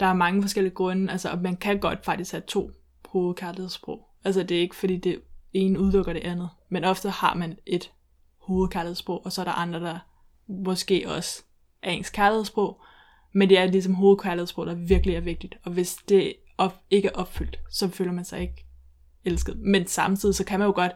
der 0.00 0.06
er 0.06 0.14
mange 0.14 0.42
forskellige 0.42 0.74
grunde, 0.74 1.12
altså 1.12 1.30
og 1.30 1.38
man 1.38 1.56
kan 1.56 1.78
godt 1.78 2.04
faktisk 2.04 2.32
have 2.32 2.42
to 2.46 2.70
hovedkærlighedssprog. 3.08 4.08
Altså 4.24 4.42
det 4.42 4.56
er 4.56 4.60
ikke 4.60 4.76
fordi 4.76 4.96
det 4.96 5.20
ene 5.52 5.80
udelukker 5.80 6.12
det 6.12 6.24
andet, 6.24 6.48
men 6.68 6.84
ofte 6.84 7.10
har 7.10 7.34
man 7.34 7.58
et 7.66 7.92
hovedkærlighedssprog, 8.38 9.24
og 9.24 9.32
så 9.32 9.40
er 9.40 9.44
der 9.44 9.52
andre, 9.52 9.80
der 9.80 9.98
måske 10.46 11.04
også 11.06 11.42
er 11.82 11.90
ens 11.90 12.10
kærlighedssprog, 12.10 12.80
men 13.32 13.48
det 13.48 13.58
er 13.58 13.66
ligesom 13.66 13.94
hovedkærlighedssprog, 13.94 14.66
der 14.66 14.74
virkelig 14.74 15.14
er 15.14 15.20
vigtigt, 15.20 15.54
og 15.64 15.72
hvis 15.72 15.96
det 16.08 16.34
op, 16.58 16.80
ikke 16.90 17.08
er 17.08 17.12
opfyldt, 17.12 17.60
så 17.70 17.88
føler 17.88 18.12
man 18.12 18.24
sig 18.24 18.40
ikke 18.40 18.66
elsket. 19.24 19.58
Men 19.58 19.86
samtidig 19.86 20.34
så 20.34 20.44
kan 20.44 20.58
man 20.58 20.66
jo 20.66 20.72
godt 20.72 20.92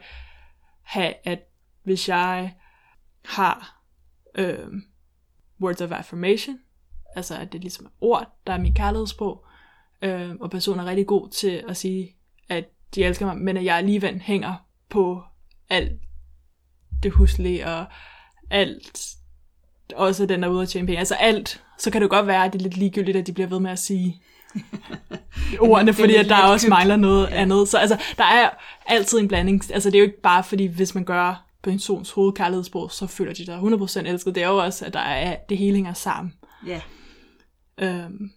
have, 0.83 1.15
at 1.25 1.39
hvis 1.83 2.09
jeg 2.09 2.55
har 3.25 3.83
øh, 4.35 4.69
words 5.61 5.81
of 5.81 5.91
affirmation, 5.91 6.59
altså 7.17 7.37
at 7.37 7.53
det 7.53 7.61
ligesom 7.61 7.87
er 7.87 7.91
ord, 8.01 8.37
der 8.47 8.53
er 8.53 8.59
min 8.59 8.75
kærlighedssprog, 8.75 9.45
øh, 10.03 10.31
og 10.41 10.51
personen 10.51 10.81
er 10.81 10.85
rigtig 10.85 11.07
god 11.07 11.29
til 11.29 11.65
at 11.69 11.77
sige, 11.77 12.17
at 12.49 12.65
de 12.95 13.05
elsker 13.05 13.27
mig, 13.27 13.37
men 13.37 13.57
at 13.57 13.65
jeg 13.65 13.77
alligevel 13.77 14.21
hænger 14.21 14.55
på 14.89 15.23
alt 15.71 15.93
det 17.03 17.13
huslige 17.13 17.67
og 17.67 17.85
alt, 18.51 19.15
også 19.95 20.27
den 20.27 20.43
der 20.43 20.49
ude 20.49 20.63
at 20.63 20.69
tjene 20.69 20.87
penge, 20.87 20.99
altså 20.99 21.15
alt, 21.15 21.65
så 21.79 21.91
kan 21.91 22.03
det 22.03 22.11
godt 22.11 22.27
være, 22.27 22.45
at 22.45 22.53
det 22.53 22.59
er 22.59 22.63
lidt 22.63 22.77
ligegyldigt, 22.77 23.17
at 23.17 23.27
de 23.27 23.33
bliver 23.33 23.49
ved 23.49 23.61
med 23.61 23.71
at 23.71 23.79
sige 23.79 24.23
ordene, 25.61 25.93
fordi 25.93 26.15
at 26.15 26.29
der 26.29 26.43
også 26.43 26.69
mangler 26.69 26.97
noget 26.97 27.29
ja. 27.31 27.35
andet. 27.35 27.69
Så 27.69 27.79
altså, 27.79 28.03
der 28.17 28.25
er 28.25 28.51
altid 28.87 29.19
en 29.19 29.29
blanding. 29.29 29.73
Altså, 29.73 29.91
det 29.91 29.95
er 29.95 30.01
jo 30.01 30.07
ikke 30.07 30.23
bare 30.23 30.45
fordi, 30.45 30.67
hvis 30.67 30.95
man 30.95 31.05
gør 31.05 31.45
persons 31.63 32.11
hovedkærlighedssprog, 32.11 32.91
så 32.91 33.07
føler 33.07 33.33
de 33.33 33.45
sig 33.45 33.59
100% 33.59 34.09
elsket. 34.09 34.35
Det 34.35 34.43
er 34.43 34.49
jo 34.49 34.57
også, 34.57 34.85
at 34.85 34.93
der 34.93 35.01
er, 35.01 35.37
det 35.49 35.59
hele 35.59 35.75
hænger 35.75 35.93
sammen. 35.93 36.35
Ja. 36.67 36.81
Øhm. 37.83 38.31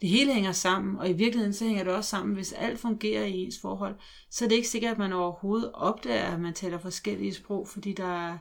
Det 0.00 0.08
hele 0.08 0.34
hænger 0.34 0.52
sammen, 0.52 0.98
og 0.98 1.10
i 1.10 1.12
virkeligheden 1.12 1.54
så 1.54 1.64
hænger 1.64 1.84
det 1.84 1.92
også 1.92 2.10
sammen, 2.10 2.34
hvis 2.34 2.52
alt 2.52 2.78
fungerer 2.78 3.24
i 3.24 3.32
ens 3.32 3.58
forhold, 3.60 3.94
så 4.30 4.44
er 4.44 4.48
det 4.48 4.56
ikke 4.56 4.68
sikkert, 4.68 4.92
at 4.92 4.98
man 4.98 5.12
overhovedet 5.12 5.72
opdager, 5.74 6.24
at 6.24 6.40
man 6.40 6.54
taler 6.54 6.78
forskellige 6.78 7.34
sprog, 7.34 7.68
fordi 7.68 7.92
der 7.92 8.28
er, 8.28 8.38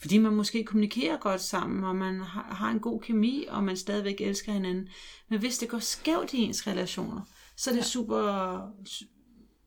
fordi 0.00 0.18
man 0.18 0.32
måske 0.34 0.64
kommunikerer 0.64 1.16
godt 1.16 1.40
sammen, 1.40 1.84
og 1.84 1.96
man 1.96 2.20
har 2.50 2.70
en 2.70 2.80
god 2.80 3.00
kemi, 3.00 3.44
og 3.48 3.64
man 3.64 3.76
stadigvæk 3.76 4.20
elsker 4.20 4.52
hinanden. 4.52 4.88
Men 5.28 5.38
hvis 5.38 5.58
det 5.58 5.68
går 5.68 5.78
skævt 5.78 6.32
i 6.32 6.38
ens 6.38 6.66
relationer, 6.66 7.20
så 7.56 7.70
er 7.70 7.74
det 7.74 7.80
ja. 7.80 7.86
super 7.86 8.58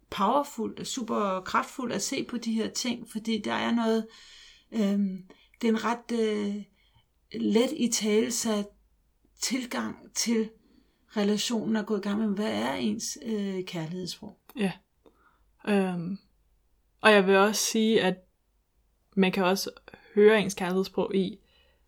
powerful, 0.09 0.85
super 0.85 1.41
kraftfuldt 1.45 1.93
at 1.93 2.01
se 2.01 2.23
på 2.23 2.37
de 2.37 2.53
her 2.53 2.69
ting, 2.69 3.11
fordi 3.11 3.41
der 3.45 3.53
er 3.53 3.71
noget, 3.71 4.07
øhm, 4.71 5.17
det 5.61 5.67
er 5.67 5.71
en 5.71 5.83
ret 5.83 6.11
øh, 6.11 6.55
let 7.41 7.71
i 7.77 7.87
talesat 7.87 8.65
tilgang 9.41 10.13
til 10.13 10.49
relationen 11.17 11.75
at 11.75 11.85
gå 11.85 11.97
i 11.97 11.99
gang 11.99 12.19
med, 12.19 12.27
hvad 12.27 12.51
er 12.51 12.73
ens 12.73 13.17
øh, 13.25 13.65
kærlighedssprog? 13.65 14.37
Ja. 14.55 14.71
Øhm. 15.67 16.17
Og 17.01 17.11
jeg 17.11 17.27
vil 17.27 17.35
også 17.35 17.61
sige, 17.61 18.01
at 18.01 18.15
man 19.15 19.31
kan 19.31 19.43
også 19.43 19.69
høre 20.15 20.41
ens 20.41 20.53
kærlighedssprog 20.53 21.15
i, 21.15 21.37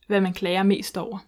hvad 0.07 0.21
man 0.21 0.33
klager 0.33 0.63
mest 0.63 0.97
over. 0.97 1.19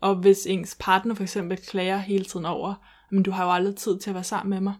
Og 0.00 0.16
hvis 0.16 0.46
ens 0.46 0.76
partner 0.80 1.14
for 1.14 1.22
eksempel 1.22 1.58
klager 1.58 1.98
hele 1.98 2.24
tiden 2.24 2.46
over, 2.46 2.74
men 3.10 3.22
du 3.22 3.30
har 3.30 3.44
jo 3.44 3.52
aldrig 3.52 3.76
tid 3.76 3.98
til 3.98 4.10
at 4.10 4.14
være 4.14 4.24
sammen 4.24 4.50
med 4.50 4.60
mig. 4.60 4.74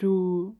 Du 0.00 0.54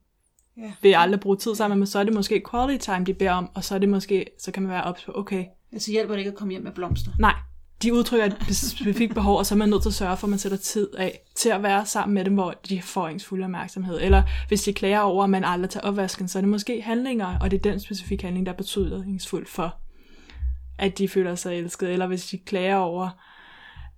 ja. 0.56 0.72
vil 0.82 0.94
aldrig 0.94 1.20
bruge 1.20 1.36
tid 1.36 1.54
sammen 1.54 1.78
med 1.78 1.80
mig, 1.80 1.88
så 1.88 1.98
er 1.98 2.04
det 2.04 2.14
måske 2.14 2.42
quality 2.50 2.84
time, 2.84 3.04
de 3.04 3.14
beder 3.14 3.32
om, 3.32 3.50
og 3.54 3.64
så 3.64 3.74
er 3.74 3.78
det 3.78 3.88
måske, 3.88 4.26
så 4.38 4.52
kan 4.52 4.62
man 4.62 4.72
være 4.72 4.84
op 4.84 4.96
på, 5.06 5.12
okay. 5.14 5.44
Altså 5.72 5.90
hjælper 5.90 6.14
det 6.14 6.18
ikke 6.18 6.30
at 6.30 6.36
komme 6.36 6.50
hjem 6.50 6.62
med 6.62 6.72
blomster? 6.72 7.10
Nej, 7.18 7.34
de 7.82 7.94
udtrykker 7.94 8.26
et 8.26 8.36
specifikt 8.56 9.14
behov, 9.14 9.38
og 9.38 9.46
så 9.46 9.54
er 9.54 9.56
man 9.56 9.68
nødt 9.68 9.82
til 9.82 9.88
at 9.88 9.94
sørge 9.94 10.16
for, 10.16 10.26
at 10.26 10.30
man 10.30 10.38
sætter 10.38 10.58
tid 10.58 10.94
af 10.94 11.20
til 11.34 11.48
at 11.48 11.62
være 11.62 11.86
sammen 11.86 12.14
med 12.14 12.24
dem, 12.24 12.34
hvor 12.34 12.54
de 12.68 12.82
får 12.82 13.08
ens 13.08 13.24
fulde 13.24 13.44
opmærksomhed. 13.44 14.00
Eller 14.00 14.22
hvis 14.48 14.62
de 14.62 14.72
klager 14.72 15.00
over, 15.00 15.24
at 15.24 15.30
man 15.30 15.44
aldrig 15.44 15.70
tager 15.70 15.86
opvasken, 15.86 16.28
så 16.28 16.38
er 16.38 16.40
det 16.40 16.50
måske 16.50 16.82
handlinger, 16.82 17.38
og 17.38 17.50
det 17.50 17.58
er 17.58 17.70
den 17.70 17.80
specifikke 17.80 18.24
handling, 18.24 18.46
der 18.46 18.52
er 18.52 18.56
betydningsfuld 18.56 19.46
for, 19.46 19.76
at 20.78 20.98
de 20.98 21.08
føler 21.08 21.34
sig 21.34 21.58
elsket. 21.58 21.90
Eller 21.90 22.06
hvis 22.06 22.26
de 22.26 22.38
klager 22.38 22.76
over, 22.76 23.04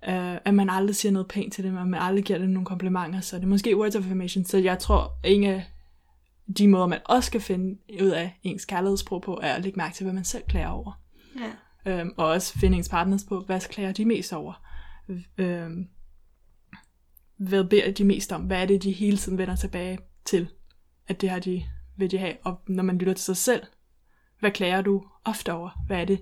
øh, 0.08 0.36
at 0.44 0.54
man 0.54 0.70
aldrig 0.70 0.96
siger 0.96 1.12
noget 1.12 1.28
pænt 1.28 1.52
til 1.52 1.64
dem, 1.64 1.76
og 1.76 1.86
man 1.86 2.00
aldrig 2.00 2.24
giver 2.24 2.38
dem 2.38 2.48
nogle 2.48 2.66
komplimenter, 2.66 3.20
så 3.20 3.36
er 3.36 3.40
det 3.40 3.48
måske 3.48 3.76
words 3.76 3.96
of 3.96 4.02
affirmation. 4.02 4.44
Så 4.44 4.58
jeg 4.58 4.78
tror, 4.78 5.12
en 5.24 5.44
af 5.44 5.64
de 6.58 6.68
måder, 6.68 6.86
man 6.86 7.00
også 7.04 7.26
skal 7.26 7.40
finde 7.40 7.78
ud 8.02 8.08
af 8.08 8.38
ens 8.42 8.64
kærlighedssprog 8.64 9.22
på, 9.22 9.40
er 9.42 9.54
at 9.54 9.62
lægge 9.62 9.76
mærke 9.76 9.94
til, 9.94 10.04
hvad 10.04 10.14
man 10.14 10.24
selv 10.24 10.42
klager 10.48 10.68
over. 10.68 11.00
Ja. 11.40 11.50
Øhm, 11.86 12.14
og 12.16 12.26
også 12.26 12.58
finde 12.58 12.76
ens 12.76 12.88
partners 12.88 13.24
på, 13.24 13.40
hvad 13.40 13.60
klager 13.60 13.92
de 13.92 14.04
mest 14.04 14.32
over? 14.32 14.62
Øhm, 15.38 15.88
hvad 17.36 17.64
beder 17.64 17.90
de 17.90 18.04
mest 18.04 18.32
om? 18.32 18.42
Hvad 18.42 18.62
er 18.62 18.66
det, 18.66 18.82
de 18.82 18.92
hele 18.92 19.16
tiden 19.16 19.38
vender 19.38 19.56
tilbage 19.56 19.98
til? 20.24 20.48
At 21.08 21.20
det 21.20 21.30
har 21.30 21.38
de, 21.38 21.64
vil 21.96 22.10
de 22.10 22.18
have. 22.18 22.36
Og 22.42 22.60
når 22.66 22.82
man 22.82 22.98
lytter 22.98 23.14
til 23.14 23.24
sig 23.24 23.36
selv, 23.36 23.62
hvad 24.40 24.50
klager 24.50 24.82
du 24.82 25.04
ofte 25.24 25.52
over? 25.52 25.70
Hvad 25.86 26.00
er 26.00 26.04
det, 26.04 26.20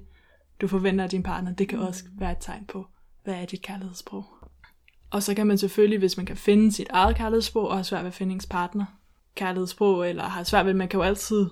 du 0.60 0.68
forventer 0.68 1.04
af 1.04 1.10
din 1.10 1.22
partner? 1.22 1.54
Det 1.54 1.68
kan 1.68 1.78
mm. 1.78 1.84
også 1.84 2.04
være 2.18 2.32
et 2.32 2.38
tegn 2.40 2.66
på, 2.66 2.86
hvad 3.24 3.34
er 3.34 3.44
dit 3.44 3.62
kærlighedssprog? 3.62 4.24
Og 5.10 5.22
så 5.22 5.34
kan 5.34 5.46
man 5.46 5.58
selvfølgelig, 5.58 5.98
hvis 5.98 6.16
man 6.16 6.26
kan 6.26 6.36
finde 6.36 6.72
sit 6.72 6.88
eget 6.90 7.16
kærlighedssprog, 7.16 7.68
og 7.68 7.76
har 7.76 7.82
svært 7.82 8.02
ved 8.02 8.08
at 8.08 8.14
finde 8.14 8.34
ens 8.34 8.46
partner 8.46 8.84
kærlighedssprog, 9.34 10.08
eller 10.08 10.24
har 10.24 10.42
svært 10.42 10.66
ved, 10.66 10.74
man 10.74 10.88
kan 10.88 10.98
jo 10.98 11.04
altid 11.04 11.46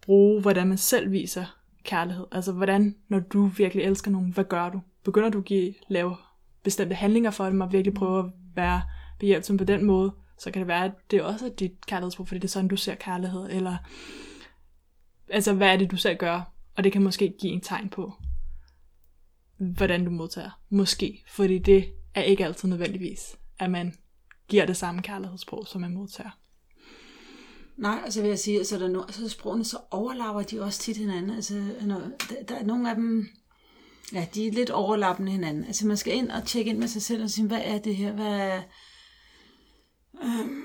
bruge, 0.00 0.40
hvordan 0.40 0.68
man 0.68 0.78
selv 0.78 1.12
viser 1.12 1.59
kærlighed? 1.84 2.26
Altså, 2.32 2.52
hvordan, 2.52 2.96
når 3.08 3.18
du 3.18 3.46
virkelig 3.46 3.84
elsker 3.84 4.10
nogen, 4.10 4.30
hvad 4.30 4.44
gør 4.44 4.68
du? 4.68 4.80
Begynder 5.04 5.28
du 5.28 5.38
at 5.38 5.44
give, 5.44 5.74
lave 5.88 6.16
bestemte 6.62 6.94
handlinger 6.94 7.30
for 7.30 7.44
dem, 7.44 7.60
og 7.60 7.72
virkelig 7.72 7.94
prøve 7.94 8.18
at 8.18 8.32
være 8.54 8.82
behjælpsom 9.18 9.56
på 9.56 9.64
den 9.64 9.84
måde, 9.84 10.12
så 10.38 10.50
kan 10.50 10.60
det 10.60 10.68
være, 10.68 10.84
at 10.84 10.92
det 11.10 11.22
også 11.22 11.46
er 11.46 11.50
dit 11.50 11.86
kærlighedsbrug, 11.86 12.28
fordi 12.28 12.38
det 12.38 12.48
er 12.48 12.52
sådan, 12.52 12.68
du 12.68 12.76
ser 12.76 12.94
kærlighed, 12.94 13.48
eller 13.50 13.76
altså, 15.28 15.54
hvad 15.54 15.68
er 15.68 15.76
det, 15.76 15.90
du 15.90 15.96
selv 15.96 16.16
gør? 16.16 16.52
Og 16.76 16.84
det 16.84 16.92
kan 16.92 17.02
måske 17.02 17.34
give 17.40 17.52
en 17.52 17.60
tegn 17.60 17.88
på, 17.88 18.12
hvordan 19.56 20.04
du 20.04 20.10
modtager. 20.10 20.60
Måske, 20.68 21.24
fordi 21.28 21.58
det 21.58 21.92
er 22.14 22.22
ikke 22.22 22.44
altid 22.44 22.68
nødvendigvis, 22.68 23.36
at 23.58 23.70
man 23.70 23.94
giver 24.48 24.66
det 24.66 24.76
samme 24.76 25.02
kærlighedssprog, 25.02 25.66
som 25.66 25.80
man 25.80 25.94
modtager. 25.94 26.30
Nej, 27.80 28.00
altså 28.04 28.20
vil 28.20 28.28
jeg 28.28 28.38
sige, 28.38 28.58
altså, 28.58 28.78
der 28.78 28.84
er 28.84 28.88
no, 28.88 29.02
altså 29.02 29.28
sprogene, 29.28 29.64
så 29.64 29.78
overlapper 29.90 30.42
de 30.42 30.62
også 30.62 30.80
tit 30.80 30.96
hinanden. 30.96 31.30
Altså, 31.30 31.54
når, 31.82 32.00
der, 32.30 32.42
der 32.48 32.54
er 32.54 32.64
nogle 32.64 32.90
af 32.90 32.96
dem, 32.96 33.28
ja, 34.12 34.26
de 34.34 34.46
er 34.46 34.52
lidt 34.52 34.70
overlappende 34.70 35.32
hinanden. 35.32 35.64
Altså 35.64 35.86
man 35.86 35.96
skal 35.96 36.14
ind 36.14 36.30
og 36.30 36.46
tjekke 36.46 36.70
ind 36.70 36.78
med 36.78 36.88
sig 36.88 37.02
selv 37.02 37.22
og 37.22 37.30
sige, 37.30 37.46
hvad 37.46 37.60
er 37.64 37.78
det 37.78 37.96
her? 37.96 38.12
Hvad 38.12 38.26
er, 38.26 38.62
øhm, 40.22 40.62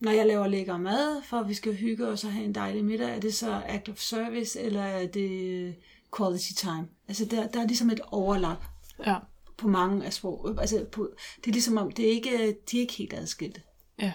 når 0.00 0.10
jeg 0.10 0.26
laver 0.26 0.46
lækker 0.46 0.76
mad, 0.76 1.22
for 1.22 1.36
at 1.36 1.48
vi 1.48 1.54
skal 1.54 1.74
hygge 1.76 2.06
os 2.06 2.24
og 2.24 2.32
have 2.32 2.44
en 2.44 2.54
dejlig 2.54 2.84
middag, 2.84 3.16
er 3.16 3.20
det 3.20 3.34
så 3.34 3.62
act 3.66 3.88
of 3.88 3.98
service, 3.98 4.60
eller 4.60 4.82
er 4.82 5.06
det 5.06 5.74
quality 6.16 6.52
time. 6.56 6.88
Altså 7.08 7.24
der, 7.24 7.46
der 7.48 7.60
er 7.62 7.66
ligesom 7.66 7.90
et 7.90 8.00
overlap 8.06 8.64
Ja. 9.06 9.16
på 9.56 9.68
mange 9.68 10.06
af 10.06 10.12
sprog. 10.12 10.56
Altså 10.60 10.86
på, 10.92 11.10
det 11.36 11.46
er 11.50 11.52
ligesom 11.52 11.76
om, 11.76 11.90
det 11.92 12.04
er 12.06 12.10
ikke, 12.10 12.56
de 12.70 12.76
er 12.76 12.80
ikke 12.80 12.94
helt 12.94 13.14
adskilte. 13.14 13.60
Ja. 13.98 14.12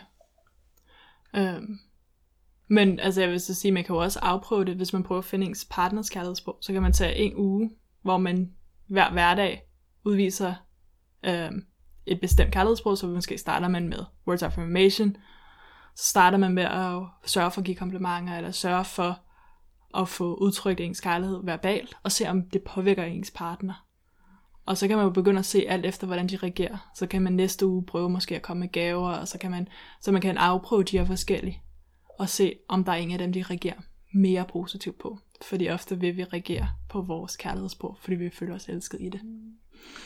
Øhm. 1.35 1.79
Men 2.67 2.99
altså, 2.99 3.21
jeg 3.21 3.29
vil 3.29 3.39
så 3.39 3.53
sige, 3.53 3.71
man 3.71 3.83
kan 3.83 3.95
jo 3.95 4.01
også 4.01 4.19
afprøve 4.19 4.65
det, 4.65 4.75
hvis 4.75 4.93
man 4.93 5.03
prøver 5.03 5.19
at 5.19 5.25
finde 5.25 5.45
ens 5.45 5.67
partners 5.71 6.09
kærlighedssprog. 6.09 6.57
Så 6.61 6.73
kan 6.73 6.81
man 6.81 6.93
tage 6.93 7.15
en 7.15 7.35
uge, 7.35 7.71
hvor 8.01 8.17
man 8.17 8.53
hver 8.87 9.11
hverdag 9.11 9.61
udviser 10.05 10.53
øhm, 11.25 11.65
et 12.05 12.21
bestemt 12.21 12.53
kærlighedssprog, 12.53 12.97
så 12.97 13.07
måske 13.07 13.37
starter 13.37 13.67
man 13.67 13.89
med 13.89 13.99
words 14.27 14.43
of 14.43 14.45
affirmation, 14.45 15.15
så 15.95 16.09
starter 16.09 16.37
man 16.37 16.53
med 16.53 16.63
at 16.63 17.29
sørge 17.29 17.51
for 17.51 17.61
at 17.61 17.65
give 17.65 17.75
komplimenter, 17.75 18.37
eller 18.37 18.51
sørge 18.51 18.85
for 18.85 19.19
at 19.97 20.09
få 20.09 20.35
udtrykt 20.35 20.79
ens 20.79 21.01
kærlighed 21.01 21.39
verbalt, 21.43 21.97
og 22.03 22.11
se 22.11 22.29
om 22.29 22.49
det 22.49 22.63
påvirker 22.63 23.03
ens 23.03 23.31
partner. 23.31 23.85
Og 24.65 24.78
så 24.78 24.88
kan 24.88 24.97
man 24.97 25.06
jo 25.06 25.12
begynde 25.12 25.39
at 25.39 25.45
se 25.45 25.65
alt 25.67 25.86
efter, 25.86 26.08
hvordan 26.08 26.30
de 26.30 26.38
reagerer. 26.38 26.91
Så 26.95 27.08
kan 27.08 27.21
man 27.21 27.34
næste 27.34 27.67
uge 27.67 27.86
prøve 27.86 28.10
måske 28.10 28.36
at 28.36 28.41
komme 28.41 28.60
med 28.60 28.71
gaver, 28.71 29.10
og 29.10 29.28
så 29.28 29.38
kan 29.38 29.52
man, 29.52 29.67
så 30.02 30.12
man 30.12 30.21
kan 30.21 30.38
afprøve 30.38 30.84
de 30.84 30.97
her 30.97 31.06
forskellige, 31.06 31.63
og 32.19 32.30
se, 32.30 32.56
om 32.67 32.84
der 32.84 32.91
er 32.91 32.95
en 32.95 33.12
af 33.12 33.17
dem, 33.17 33.34
de 33.34 33.43
reagerer 33.43 33.82
mere 34.13 34.45
positivt 34.52 34.99
på. 34.99 35.19
Fordi 35.41 35.69
ofte 35.69 35.99
vil 35.99 36.17
vi 36.17 36.23
reagere 36.23 36.69
på 36.89 37.02
vores 37.02 37.36
kærlighedssprog, 37.36 37.97
fordi 38.02 38.15
vi 38.15 38.30
føler 38.30 38.56
os 38.56 38.69
elsket 38.69 39.02
i 39.02 39.10
det. 39.10 39.23
Mm. 39.23 39.54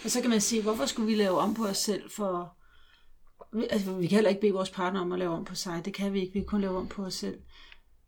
Og 0.03 0.09
så 0.09 0.21
kan 0.21 0.29
man 0.29 0.41
sige, 0.41 0.61
hvorfor 0.61 0.85
skulle 0.85 1.07
vi 1.07 1.15
lave 1.15 1.37
om 1.37 1.53
på 1.53 1.63
os 1.65 1.77
selv 1.77 2.09
for... 2.09 2.53
Altså, 3.71 3.93
vi 3.93 4.07
kan 4.07 4.15
heller 4.15 4.29
ikke 4.29 4.41
bede 4.41 4.53
vores 4.53 4.69
partner 4.69 4.99
om 4.99 5.11
at 5.11 5.19
lave 5.19 5.33
om 5.33 5.45
på 5.45 5.55
sig. 5.55 5.85
Det 5.85 5.93
kan 5.93 6.13
vi 6.13 6.21
ikke. 6.21 6.33
Vi 6.33 6.39
kan 6.39 6.47
kun 6.47 6.61
lave 6.61 6.77
om 6.77 6.87
på 6.87 7.03
os 7.03 7.13
selv. 7.13 7.39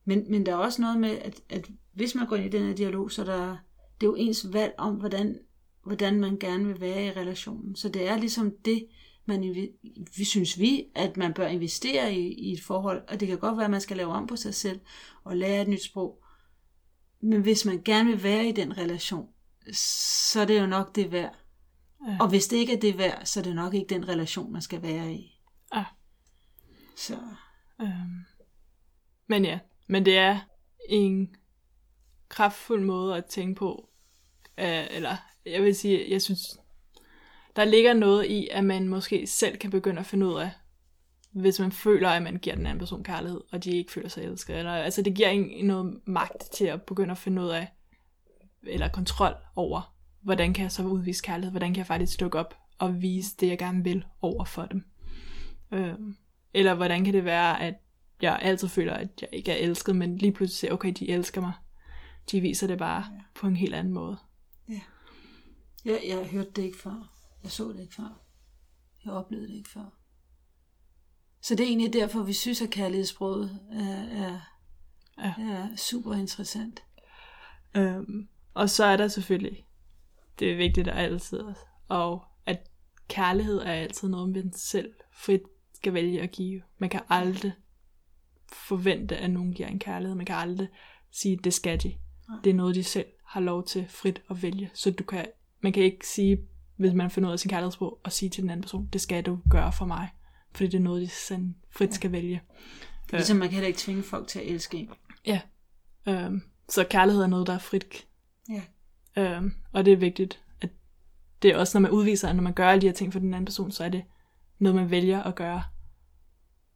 Men, 0.06 0.32
men 0.32 0.46
der 0.46 0.52
er 0.52 0.56
også 0.56 0.82
noget 0.82 1.00
med, 1.00 1.10
at, 1.10 1.42
at 1.50 1.70
hvis 1.94 2.16
man 2.16 2.28
går 2.28 2.36
ind 2.36 2.46
i 2.46 2.58
den 2.58 2.68
her 2.68 2.76
dialog, 2.76 3.12
så 3.12 3.24
der, 3.24 3.58
det 4.02 4.08
er 4.08 4.12
jo 4.12 4.16
ens 4.16 4.48
valg 4.54 4.74
om, 4.78 4.96
hvordan, 4.96 5.40
hvordan 5.86 6.20
man 6.20 6.38
gerne 6.40 6.66
vil 6.66 6.82
være 6.82 7.06
i 7.06 7.12
relationen. 7.12 7.76
Så 7.76 7.90
det 7.90 8.08
er 8.08 8.18
ligesom 8.18 8.54
det, 8.66 8.88
man, 9.26 9.68
vi 10.18 10.24
synes 10.24 10.60
vi, 10.60 10.86
at 10.96 11.18
man 11.18 11.34
bør 11.34 11.48
investere 11.48 12.14
i, 12.14 12.34
i 12.34 12.54
et 12.54 12.62
forhold. 12.62 13.04
Og 13.08 13.20
det 13.20 13.28
kan 13.28 13.38
godt 13.38 13.58
være, 13.58 13.66
at 13.66 13.72
man 13.72 13.82
skal 13.82 13.98
lave 13.98 14.12
om 14.12 14.28
på 14.28 14.36
sig 14.36 14.56
selv 14.56 14.80
og 15.24 15.38
lære 15.38 15.62
et 15.62 15.68
nyt 15.68 15.84
sprog. 15.84 16.24
Men 17.22 17.42
hvis 17.42 17.66
man 17.66 17.82
gerne 17.86 18.10
vil 18.10 18.24
være 18.24 18.48
i 18.48 18.52
den 18.52 18.78
relation, 18.78 19.30
så 19.74 20.40
er 20.40 20.46
det 20.46 20.62
jo 20.62 20.66
nok 20.66 20.96
det 20.96 21.12
værd. 21.12 21.36
Ja. 22.08 22.18
Og 22.20 22.30
hvis 22.30 22.48
det 22.48 22.58
ikke 22.58 22.74
er 22.74 22.80
det 22.80 22.98
værd, 22.98 23.26
så 23.26 23.40
er 23.40 23.44
det 23.44 23.56
nok 23.56 23.74
ikke 23.74 23.96
den 23.96 24.08
relation, 24.08 24.54
man 24.54 24.62
skal 24.62 24.82
være 24.82 25.14
i. 25.14 25.40
Ja. 25.76 25.86
Så 26.96 27.18
Øhm. 27.82 28.26
Men 29.28 29.46
ja, 29.46 29.60
men 29.88 30.06
det 30.06 30.18
er 30.18 30.40
en 30.90 31.36
kraftfuld 32.30 32.84
måde 32.84 33.18
at 33.18 33.26
tænke 33.26 33.60
på. 33.60 33.90
Øh, 34.58 34.88
eller 34.92 35.18
jeg 35.46 35.64
vil 35.64 35.76
sige, 35.76 36.12
jeg 36.12 36.22
synes, 36.22 36.60
der 37.56 37.66
ligger 37.66 37.94
noget 37.94 38.26
i, 38.26 38.48
at 38.52 38.64
man 38.64 38.88
måske 38.88 39.28
selv 39.28 39.58
kan 39.58 39.72
begynde 39.72 40.00
at 40.00 40.06
finde 40.06 40.28
ud 40.28 40.40
af, 40.40 40.52
hvis 41.32 41.60
man 41.60 41.72
føler, 41.72 42.10
at 42.10 42.24
man 42.24 42.38
giver 42.38 42.56
den 42.56 42.66
anden 42.66 42.80
person 42.80 43.04
kærlighed, 43.04 43.42
og 43.52 43.64
de 43.64 43.72
ikke 43.72 43.92
føler 43.92 44.10
sig 44.10 44.24
elsket. 44.24 44.58
Eller, 44.58 44.72
altså 44.72 45.02
det 45.02 45.16
giver 45.16 45.30
en 45.30 45.66
noget 45.66 46.00
magt 46.06 46.52
til 46.54 46.66
at 46.66 46.82
begynde 46.82 47.12
at 47.12 47.18
finde 47.18 47.42
ud 47.42 47.48
af, 47.48 47.68
eller 48.64 48.88
kontrol 48.88 49.34
over, 49.56 49.96
hvordan 50.22 50.54
kan 50.54 50.64
jeg 50.64 50.72
så 50.72 50.84
udvise 50.84 51.24
kærlighed, 51.24 51.52
hvordan 51.52 51.74
kan 51.74 51.78
jeg 51.78 51.88
faktisk 51.88 52.20
dukke 52.20 52.40
op 52.40 52.58
og 52.78 53.02
vise 53.02 53.36
det, 53.40 53.48
jeg 53.48 53.58
gerne 53.58 53.84
vil 53.84 54.06
over 54.22 54.46
for 54.46 54.66
dem. 54.66 54.84
Øhm, 55.72 56.16
eller 56.54 56.74
hvordan 56.74 57.06
kan 57.06 57.14
det 57.14 57.26
være, 57.26 57.62
at 57.62 57.74
jeg 58.22 58.40
altid 58.42 58.68
føler, 58.68 58.94
at 58.94 59.10
jeg 59.22 59.30
ikke 59.34 59.52
er 59.52 59.56
elsket, 59.56 59.96
men 59.96 60.18
lige 60.18 60.32
pludselig 60.32 60.58
ser, 60.58 60.74
okay, 60.74 60.94
de 61.00 61.10
elsker 61.10 61.42
mig. 61.42 61.54
De 62.32 62.42
viser 62.42 62.68
det 62.68 62.78
bare 62.78 63.06
ja. 63.14 63.22
på 63.36 63.48
en 63.48 63.56
helt 63.56 63.76
anden 63.76 63.94
måde. 63.94 64.18
Jeg, 65.86 66.02
jeg 66.08 66.28
hørte 66.28 66.52
det 66.52 66.62
ikke 66.64 66.78
før. 66.78 67.12
Jeg 67.44 67.52
så 67.52 67.72
det 67.72 67.80
ikke 67.82 67.96
før. 67.96 68.22
Jeg 69.06 69.14
oplevede 69.14 69.48
det 69.48 69.56
ikke 69.56 69.70
før. 69.70 69.96
Så 71.42 71.56
det 71.56 71.64
er 71.64 71.68
egentlig 71.68 71.94
derfor, 71.94 72.24
vi 72.24 72.34
synes, 72.34 72.62
at 72.62 72.70
kærlighedssproget 72.70 73.60
er, 73.72 74.04
er, 74.04 74.40
Ja. 75.18 75.34
er 75.40 75.76
super 75.76 76.14
interessant. 76.14 76.84
Øhm, 77.76 78.30
og 78.54 78.70
så 78.70 78.84
er 78.86 78.98
der 78.98 79.08
selvfølgelig, 79.08 79.66
det 80.40 80.52
er 80.52 80.56
vigtigt 80.58 80.88
at 80.88 80.98
altid, 80.98 81.44
og 81.88 82.24
at 82.46 82.70
kærlighed 83.08 83.58
er 83.58 83.72
altid 83.72 84.08
noget, 84.10 84.30
man 84.30 84.54
selv 84.54 84.94
frit 85.14 85.42
skal 85.74 85.94
vælge 85.94 86.22
at 86.22 86.32
give. 86.32 86.62
Man 86.78 86.90
kan 86.90 87.02
aldrig 87.10 87.54
forvente, 88.54 89.18
at 89.18 89.32
nogen 89.32 89.54
giver 89.54 89.70
en 89.70 89.80
kærlighed. 89.80 90.16
Man 90.16 90.26
kan 90.26 90.36
aldrig 90.36 90.68
sige, 91.12 91.38
det 91.38 91.54
skal 91.54 91.84
de. 91.84 91.96
Det 92.44 92.50
er 92.50 92.54
noget, 92.54 92.76
de 92.76 92.84
selv 92.84 93.08
har 93.26 93.42
lov 93.42 93.66
til 93.66 93.88
frit 93.88 94.22
at 94.30 94.42
vælge. 94.42 94.72
Så 94.74 94.92
du 94.92 95.04
kan, 95.04 95.26
man 95.62 95.74
kan 95.74 95.84
ikke 95.84 96.08
sige, 96.08 96.38
hvis 96.76 96.94
man 96.94 97.12
finder 97.12 97.30
ud 97.30 97.34
af 97.34 97.40
sin 97.40 97.50
kærlighedssprog, 97.50 98.00
og 98.04 98.12
sige 98.12 98.30
til 98.30 98.42
den 98.42 98.50
anden 98.50 98.62
person, 98.62 98.90
det 98.94 99.02
skal 99.02 99.24
du 99.24 99.40
gøre 99.50 99.72
for 99.74 99.86
mig. 99.86 100.10
Fordi 100.52 100.68
det 100.68 100.78
er 100.78 100.82
noget, 100.82 101.02
de 101.02 101.08
sådan 101.08 101.56
frit 101.72 101.94
skal 101.94 102.12
vælge. 102.12 102.42
Ligesom 103.12 103.38
man 103.38 103.48
kan 103.48 103.54
heller 103.54 103.68
ikke 103.68 103.80
tvinge 103.80 104.04
folk 104.04 104.28
til 104.28 104.40
at 104.40 104.48
elske 104.48 104.78
en. 104.78 104.90
Ja. 105.26 105.42
Øhm, 106.08 106.42
så 106.70 106.86
kærlighed 106.90 107.24
er 107.24 107.28
noget, 107.28 107.48
der 107.48 107.54
er 107.54 107.60
frit. 107.60 108.08
Ja. 108.50 108.62
Øhm, 109.18 109.54
og 109.72 109.86
det 109.86 109.94
er 109.94 109.98
vigtigt, 109.98 110.44
at 110.62 110.70
det 111.42 111.52
er 111.52 111.58
også, 111.58 111.80
når 111.80 111.82
man 111.82 111.92
udviser, 111.92 112.30
at 112.30 112.36
når 112.36 112.44
man 112.44 112.54
gør 112.54 112.70
alle 112.70 112.82
de 112.82 112.88
her 112.88 112.94
ting 112.94 113.14
for 113.14 113.20
den 113.20 113.34
anden 113.34 113.46
person, 113.46 113.72
så 113.72 113.84
er 113.84 113.90
det 113.90 114.04
noget, 114.60 114.76
man 114.76 114.92
vælger 114.92 115.24
at 115.24 115.36
gøre. 115.36 115.64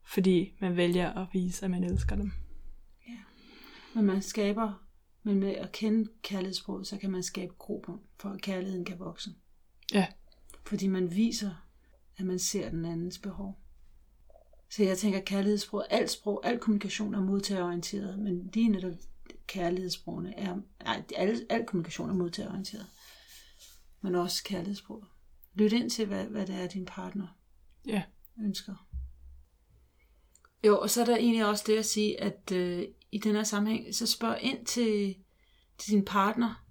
Fordi 0.06 0.54
man 0.62 0.78
vælger 0.78 1.14
at 1.14 1.28
vise, 1.34 1.66
at 1.66 1.72
man 1.72 1.84
elsker 1.84 2.16
dem. 2.16 2.32
Men 3.94 4.06
man 4.06 4.22
skaber, 4.22 4.83
men 5.24 5.40
med 5.40 5.50
at 5.56 5.72
kende 5.72 6.10
kærlighedssproget, 6.22 6.88
så 6.88 6.98
kan 6.98 7.12
man 7.12 7.24
skabe 7.24 7.54
grobund 7.60 8.00
for, 8.20 8.30
at 8.30 8.42
kærligheden 8.42 8.86
kan 8.86 9.00
vokse. 9.00 9.30
Ja. 9.94 10.08
Fordi 10.66 10.88
man 10.88 11.16
viser, 11.16 11.68
at 12.18 12.26
man 12.26 12.40
ser 12.40 12.70
den 12.70 12.86
andens 12.86 13.18
behov. 13.20 13.60
Så 14.70 14.84
jeg 14.84 14.98
tænker, 14.98 15.20
at 15.20 15.26
kærlighedssprog, 15.26 15.94
alt 15.94 16.10
sprog, 16.10 16.46
al 16.46 16.60
kommunikation 16.60 17.14
er 17.14 17.22
modtagerorienteret, 17.22 18.20
men 18.20 18.50
lige 18.54 18.70
netop 18.70 18.94
kærlighedssprogene 19.48 20.40
er, 20.40 20.56
nej, 20.84 21.04
al, 21.16 21.46
al 21.50 21.66
kommunikation 21.66 22.10
er 22.10 22.14
modtagerorienteret. 22.14 22.86
Men 24.02 24.16
også 24.16 24.44
kærlighedssprog. 24.44 25.06
Lyt 25.54 25.74
ind 25.74 25.90
til, 25.90 26.06
hvad, 26.06 26.26
hvad 26.26 26.48
det 26.48 26.56
er, 26.56 26.68
din 26.68 26.86
partner 26.86 27.28
Ja. 27.86 28.04
ønsker. 28.44 28.88
Jo, 30.64 30.80
og 30.80 30.90
så 30.90 31.02
er 31.02 31.06
der 31.06 31.16
egentlig 31.18 31.46
også 31.46 31.64
det 31.68 31.78
at 31.78 31.86
sige, 31.86 32.22
at 32.22 32.52
øh, 32.52 32.88
i 33.14 33.18
den 33.18 33.36
her 33.36 33.44
sammenhæng, 33.44 33.96
så 33.96 34.08
spørg 34.08 34.38
ind 34.42 34.66
til, 34.66 35.16
til 35.78 35.92
din 35.92 36.06
partner, 36.06 36.66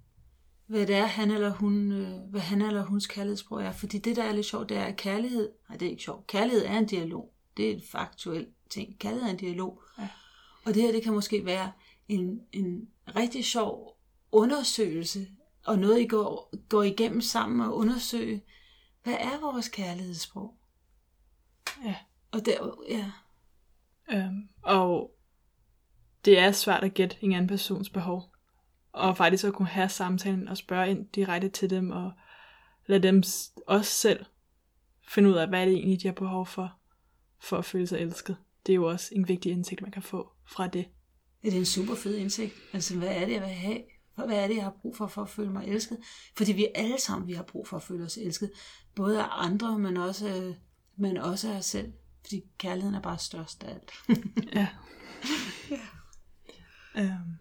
hvad 0.67 0.87
det 0.87 0.95
er, 0.95 1.05
han 1.05 1.31
eller 1.31 1.49
hun, 1.49 1.91
øh, 1.91 2.19
hvad 2.29 2.41
han 2.41 2.61
eller 2.61 2.85
huns 2.85 3.07
kærlighedssprog 3.07 3.63
er. 3.63 3.71
Fordi 3.71 3.97
det, 3.97 4.15
der 4.15 4.23
er 4.23 4.31
lidt 4.31 4.45
sjovt, 4.45 4.69
det 4.69 4.77
er, 4.77 4.83
at 4.83 4.97
kærlighed, 4.97 5.51
nej, 5.69 5.77
det 5.77 5.85
er 5.85 5.89
ikke 5.89 6.03
sjovt, 6.03 6.27
kærlighed 6.27 6.65
er 6.65 6.77
en 6.77 6.85
dialog. 6.85 7.33
Det 7.57 7.69
er 7.69 7.75
et 7.75 7.83
faktuelt 7.91 8.49
ting. 8.69 8.99
Kærlighed 8.99 9.27
er 9.27 9.31
en 9.31 9.39
dialog. 9.39 9.83
Ja. 9.99 10.07
Og 10.65 10.73
det 10.73 10.81
her, 10.81 10.91
det 10.91 11.03
kan 11.03 11.13
måske 11.13 11.45
være 11.45 11.71
en, 12.07 12.41
en 12.51 12.87
rigtig 13.15 13.45
sjov 13.45 13.97
undersøgelse, 14.31 15.27
og 15.65 15.79
noget, 15.79 16.01
I 16.01 16.07
går, 16.07 16.53
går 16.69 16.83
igennem 16.83 17.21
sammen 17.21 17.61
og 17.61 17.75
undersøge, 17.75 18.43
hvad 19.03 19.13
er 19.19 19.39
vores 19.41 19.69
kærlighedssprog? 19.69 20.55
Ja. 21.85 21.95
Og 22.31 22.45
der, 22.45 22.75
ja, 22.89 23.11
Øhm, 24.11 24.49
og 24.61 25.11
det 26.25 26.39
er 26.39 26.51
svært 26.51 26.83
at 26.83 26.93
gætte 26.93 27.15
en 27.21 27.33
anden 27.33 27.47
persons 27.47 27.89
behov. 27.89 28.33
Og 28.91 29.17
faktisk 29.17 29.45
at 29.45 29.53
kunne 29.53 29.67
have 29.67 29.89
samtalen 29.89 30.47
og 30.47 30.57
spørge 30.57 30.89
ind 30.89 31.07
direkte 31.15 31.49
til 31.49 31.69
dem, 31.69 31.91
og 31.91 32.11
lade 32.85 33.03
dem 33.03 33.23
også 33.67 33.91
selv 33.91 34.25
finde 35.07 35.29
ud 35.29 35.35
af, 35.35 35.47
hvad 35.47 35.65
det 35.65 35.73
egentlig, 35.73 36.01
de 36.01 36.07
har 36.07 36.13
behov 36.13 36.45
for, 36.45 36.73
for 37.39 37.57
at 37.57 37.65
føle 37.65 37.87
sig 37.87 37.99
elsket. 37.99 38.37
Det 38.65 38.73
er 38.73 38.75
jo 38.75 38.89
også 38.89 39.09
en 39.15 39.27
vigtig 39.27 39.51
indsigt, 39.51 39.81
man 39.81 39.91
kan 39.91 40.01
få 40.01 40.31
fra 40.45 40.67
det. 40.67 40.85
Ja, 41.43 41.47
det 41.49 41.55
er 41.55 41.59
en 41.59 41.65
super 41.65 41.95
fed 41.95 42.15
indsigt. 42.15 42.53
Altså, 42.73 42.97
hvad 42.97 43.07
er 43.07 43.25
det, 43.25 43.33
jeg 43.33 43.41
vil 43.41 43.49
have? 43.49 43.79
Hvad 44.15 44.37
er 44.37 44.47
det, 44.47 44.55
jeg 44.55 44.63
har 44.63 44.75
brug 44.81 44.97
for, 44.97 45.07
for 45.07 45.21
at 45.21 45.29
føle 45.29 45.49
mig 45.51 45.67
elsket? 45.67 45.97
Fordi 46.37 46.51
vi 46.51 46.67
alle 46.75 47.01
sammen, 47.01 47.27
vi 47.27 47.33
har 47.33 47.43
brug 47.43 47.67
for 47.67 47.77
at 47.77 47.83
føle 47.83 48.03
os 48.03 48.17
elsket. 48.17 48.51
Både 48.95 49.23
af 49.23 49.27
andre, 49.31 49.79
men 49.79 49.97
også, 49.97 50.53
men 50.97 51.17
også 51.17 51.51
af 51.51 51.57
os 51.57 51.65
selv. 51.65 51.93
Fordi 52.21 52.41
kærligheden 52.57 52.95
er 52.95 53.01
bare 53.01 53.17
størst 53.17 53.63
af 53.63 53.73
alt. 53.73 53.91
Ja. 54.53 54.67
Øhm, 56.97 57.37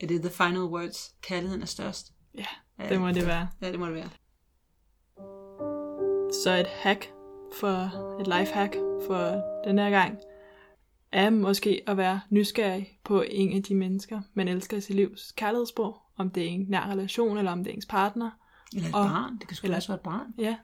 er 0.00 0.06
det 0.06 0.20
the 0.22 0.30
final 0.30 0.62
words? 0.62 1.14
Kærligheden 1.22 1.62
er 1.62 1.66
størst? 1.66 2.12
ja, 2.34 2.44
det 2.88 3.00
må 3.00 3.08
det 3.08 3.26
være. 3.26 3.48
Ja, 3.62 3.70
det 3.72 3.78
må 3.80 3.86
det 3.86 3.94
være. 3.94 4.08
Så 6.44 6.56
et 6.60 6.66
hack 6.66 7.10
for 7.60 7.74
et 8.20 8.26
life 8.26 8.52
hack 8.54 8.74
for 9.06 9.42
den 9.64 9.78
her 9.78 9.90
gang 9.90 10.18
er 11.12 11.30
måske 11.30 11.82
at 11.86 11.96
være 11.96 12.20
nysgerrig 12.30 12.98
på 13.04 13.22
en 13.30 13.52
af 13.56 13.62
de 13.62 13.74
mennesker, 13.74 14.20
man 14.34 14.48
elsker 14.48 14.76
i 14.76 14.80
sit 14.80 14.94
livs 14.96 15.32
kærlighedssprog. 15.32 15.96
Om 16.16 16.30
det 16.30 16.42
er 16.42 16.48
en 16.48 16.66
nær 16.68 16.86
relation, 16.90 17.38
eller 17.38 17.52
om 17.52 17.64
det 17.64 17.70
er 17.70 17.74
ens 17.74 17.86
partner. 17.86 18.30
Eller 18.74 18.88
et 18.88 18.94
Og- 18.94 19.04
barn. 19.04 19.38
Det 19.38 19.48
kan 19.48 19.56
sgu 19.56 19.64
eller- 19.64 19.76
også 19.76 19.88
være 19.88 19.96
et 19.96 20.02
barn. 20.02 20.34
Ja. 20.38 20.56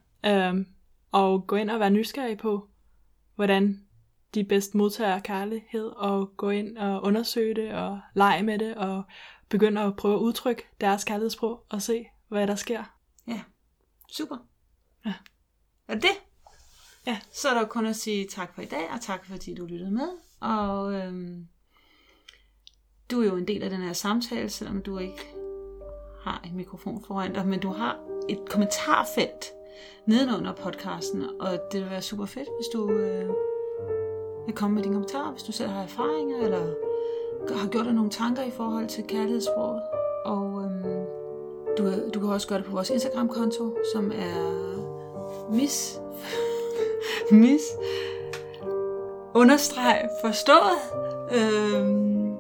Øhm, 0.49 0.67
og 1.13 1.47
gå 1.47 1.57
ind 1.57 1.71
og 1.71 1.81
være 1.81 1.91
nysgerrig 1.91 2.39
på, 2.39 2.69
hvordan 3.35 3.84
de 4.35 4.45
bedst 4.45 4.75
modtager 4.75 5.21
kærlighed, 5.21 5.87
og 5.87 6.37
gå 6.37 6.51
ind 6.51 6.79
og 6.79 7.03
undersøge 7.03 7.55
det, 7.55 7.73
og 7.73 8.01
lege 8.15 8.43
med 8.43 8.59
det, 8.59 8.75
og 8.75 9.03
begynde 9.49 9.81
at 9.81 9.97
prøve 9.97 10.15
at 10.15 10.21
udtrykke 10.21 10.63
deres 10.81 11.05
kærlighedssprog 11.05 11.65
og 11.69 11.83
se, 11.83 12.07
hvad 12.29 12.47
der 12.47 12.55
sker. 12.55 12.85
Ja, 13.29 13.41
super. 14.13 14.37
Ja. 15.07 15.15
Og 15.89 15.97
det? 15.97 16.23
Ja. 17.07 17.21
Så 17.33 17.49
er 17.49 17.55
der 17.55 17.67
kun 17.67 17.87
at 17.87 17.97
sige 17.97 18.27
tak 18.31 18.55
for 18.55 18.63
i 18.63 18.67
dag, 18.67 18.91
og 18.91 19.01
tak 19.01 19.27
fordi 19.27 19.55
du 19.55 19.67
lyttede 19.67 19.91
med. 19.91 20.09
Og 20.41 20.95
øhm, 20.95 21.47
du 23.11 23.21
er 23.21 23.27
jo 23.27 23.37
en 23.37 23.49
del 23.49 23.63
af 23.63 23.71
den 23.71 23.83
her 23.83 23.93
samtale, 23.93 24.49
selvom 24.51 24.83
du 24.83 24.99
ikke 24.99 25.35
har 26.25 26.43
en 26.45 26.57
mikrofon 26.57 27.05
foran 27.07 27.35
dig, 27.35 27.47
men 27.47 27.61
du 27.61 27.69
har 27.69 27.99
et 28.29 28.41
kommentarfelt 28.51 29.45
nedenunder 30.07 30.53
podcasten, 30.53 31.41
og 31.41 31.61
det 31.73 31.81
vil 31.81 31.91
være 31.91 32.03
super 32.03 32.27
fedt, 32.27 32.49
hvis 32.59 32.67
du 32.73 32.91
øh, 32.91 33.31
vil 34.47 34.55
komme 34.55 34.75
med 34.75 34.83
dine 34.83 34.95
kommentarer, 34.95 35.31
hvis 35.31 35.43
du 35.43 35.53
selv 35.53 35.71
har 35.71 35.83
erfaringer, 35.83 36.37
eller 36.45 36.67
har 37.57 37.69
gjort 37.69 37.85
dig 37.87 37.95
nogle 37.95 38.11
tanker 38.11 38.43
i 38.43 38.51
forhold 38.51 38.87
til 38.89 39.05
kærlighedssproget. 39.05 39.83
Og 40.25 40.63
øhm, 40.65 41.05
du, 41.79 41.85
du 42.15 42.21
kan 42.21 42.29
også 42.29 42.49
gøre 42.49 42.59
det 42.59 42.67
på 42.67 42.73
vores 42.73 42.91
Instagram-konto, 42.91 43.77
som 43.95 44.13
er 44.13 44.65
mis, 45.53 46.01
mis 47.45 47.63
understreg 49.35 50.09
forstået. 50.25 50.79
Øhm, 51.33 52.35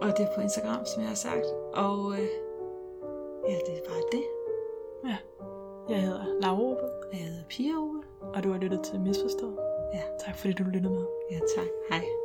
og 0.00 0.08
det 0.16 0.20
er 0.20 0.34
på 0.34 0.40
Instagram, 0.40 0.86
som 0.94 1.02
jeg 1.02 1.08
har 1.08 1.16
sagt. 1.16 1.46
Og 1.74 2.12
øh, 2.12 2.28
ja, 3.48 3.54
det 3.66 3.74
er 3.78 3.88
bare 3.88 4.02
det. 4.12 4.24
Ja. 5.08 5.16
Jeg 5.88 6.02
hedder 6.02 6.24
Laura 6.40 6.60
Ove, 6.62 6.76
Og 6.80 7.12
jeg 7.12 7.20
hedder 7.20 7.44
Pia 7.48 7.72
Ove. 7.78 8.02
og 8.34 8.44
du 8.44 8.52
har 8.52 8.58
lyttet 8.58 8.80
til 8.80 9.00
Misforstået. 9.00 9.63
Ja. 9.94 10.02
Tak 10.18 10.36
fordi 10.36 10.52
du 10.52 10.64
lyttede 10.64 10.94
med. 10.94 11.04
Ja, 11.30 11.38
tak. 11.56 11.68
Hej. 11.90 12.23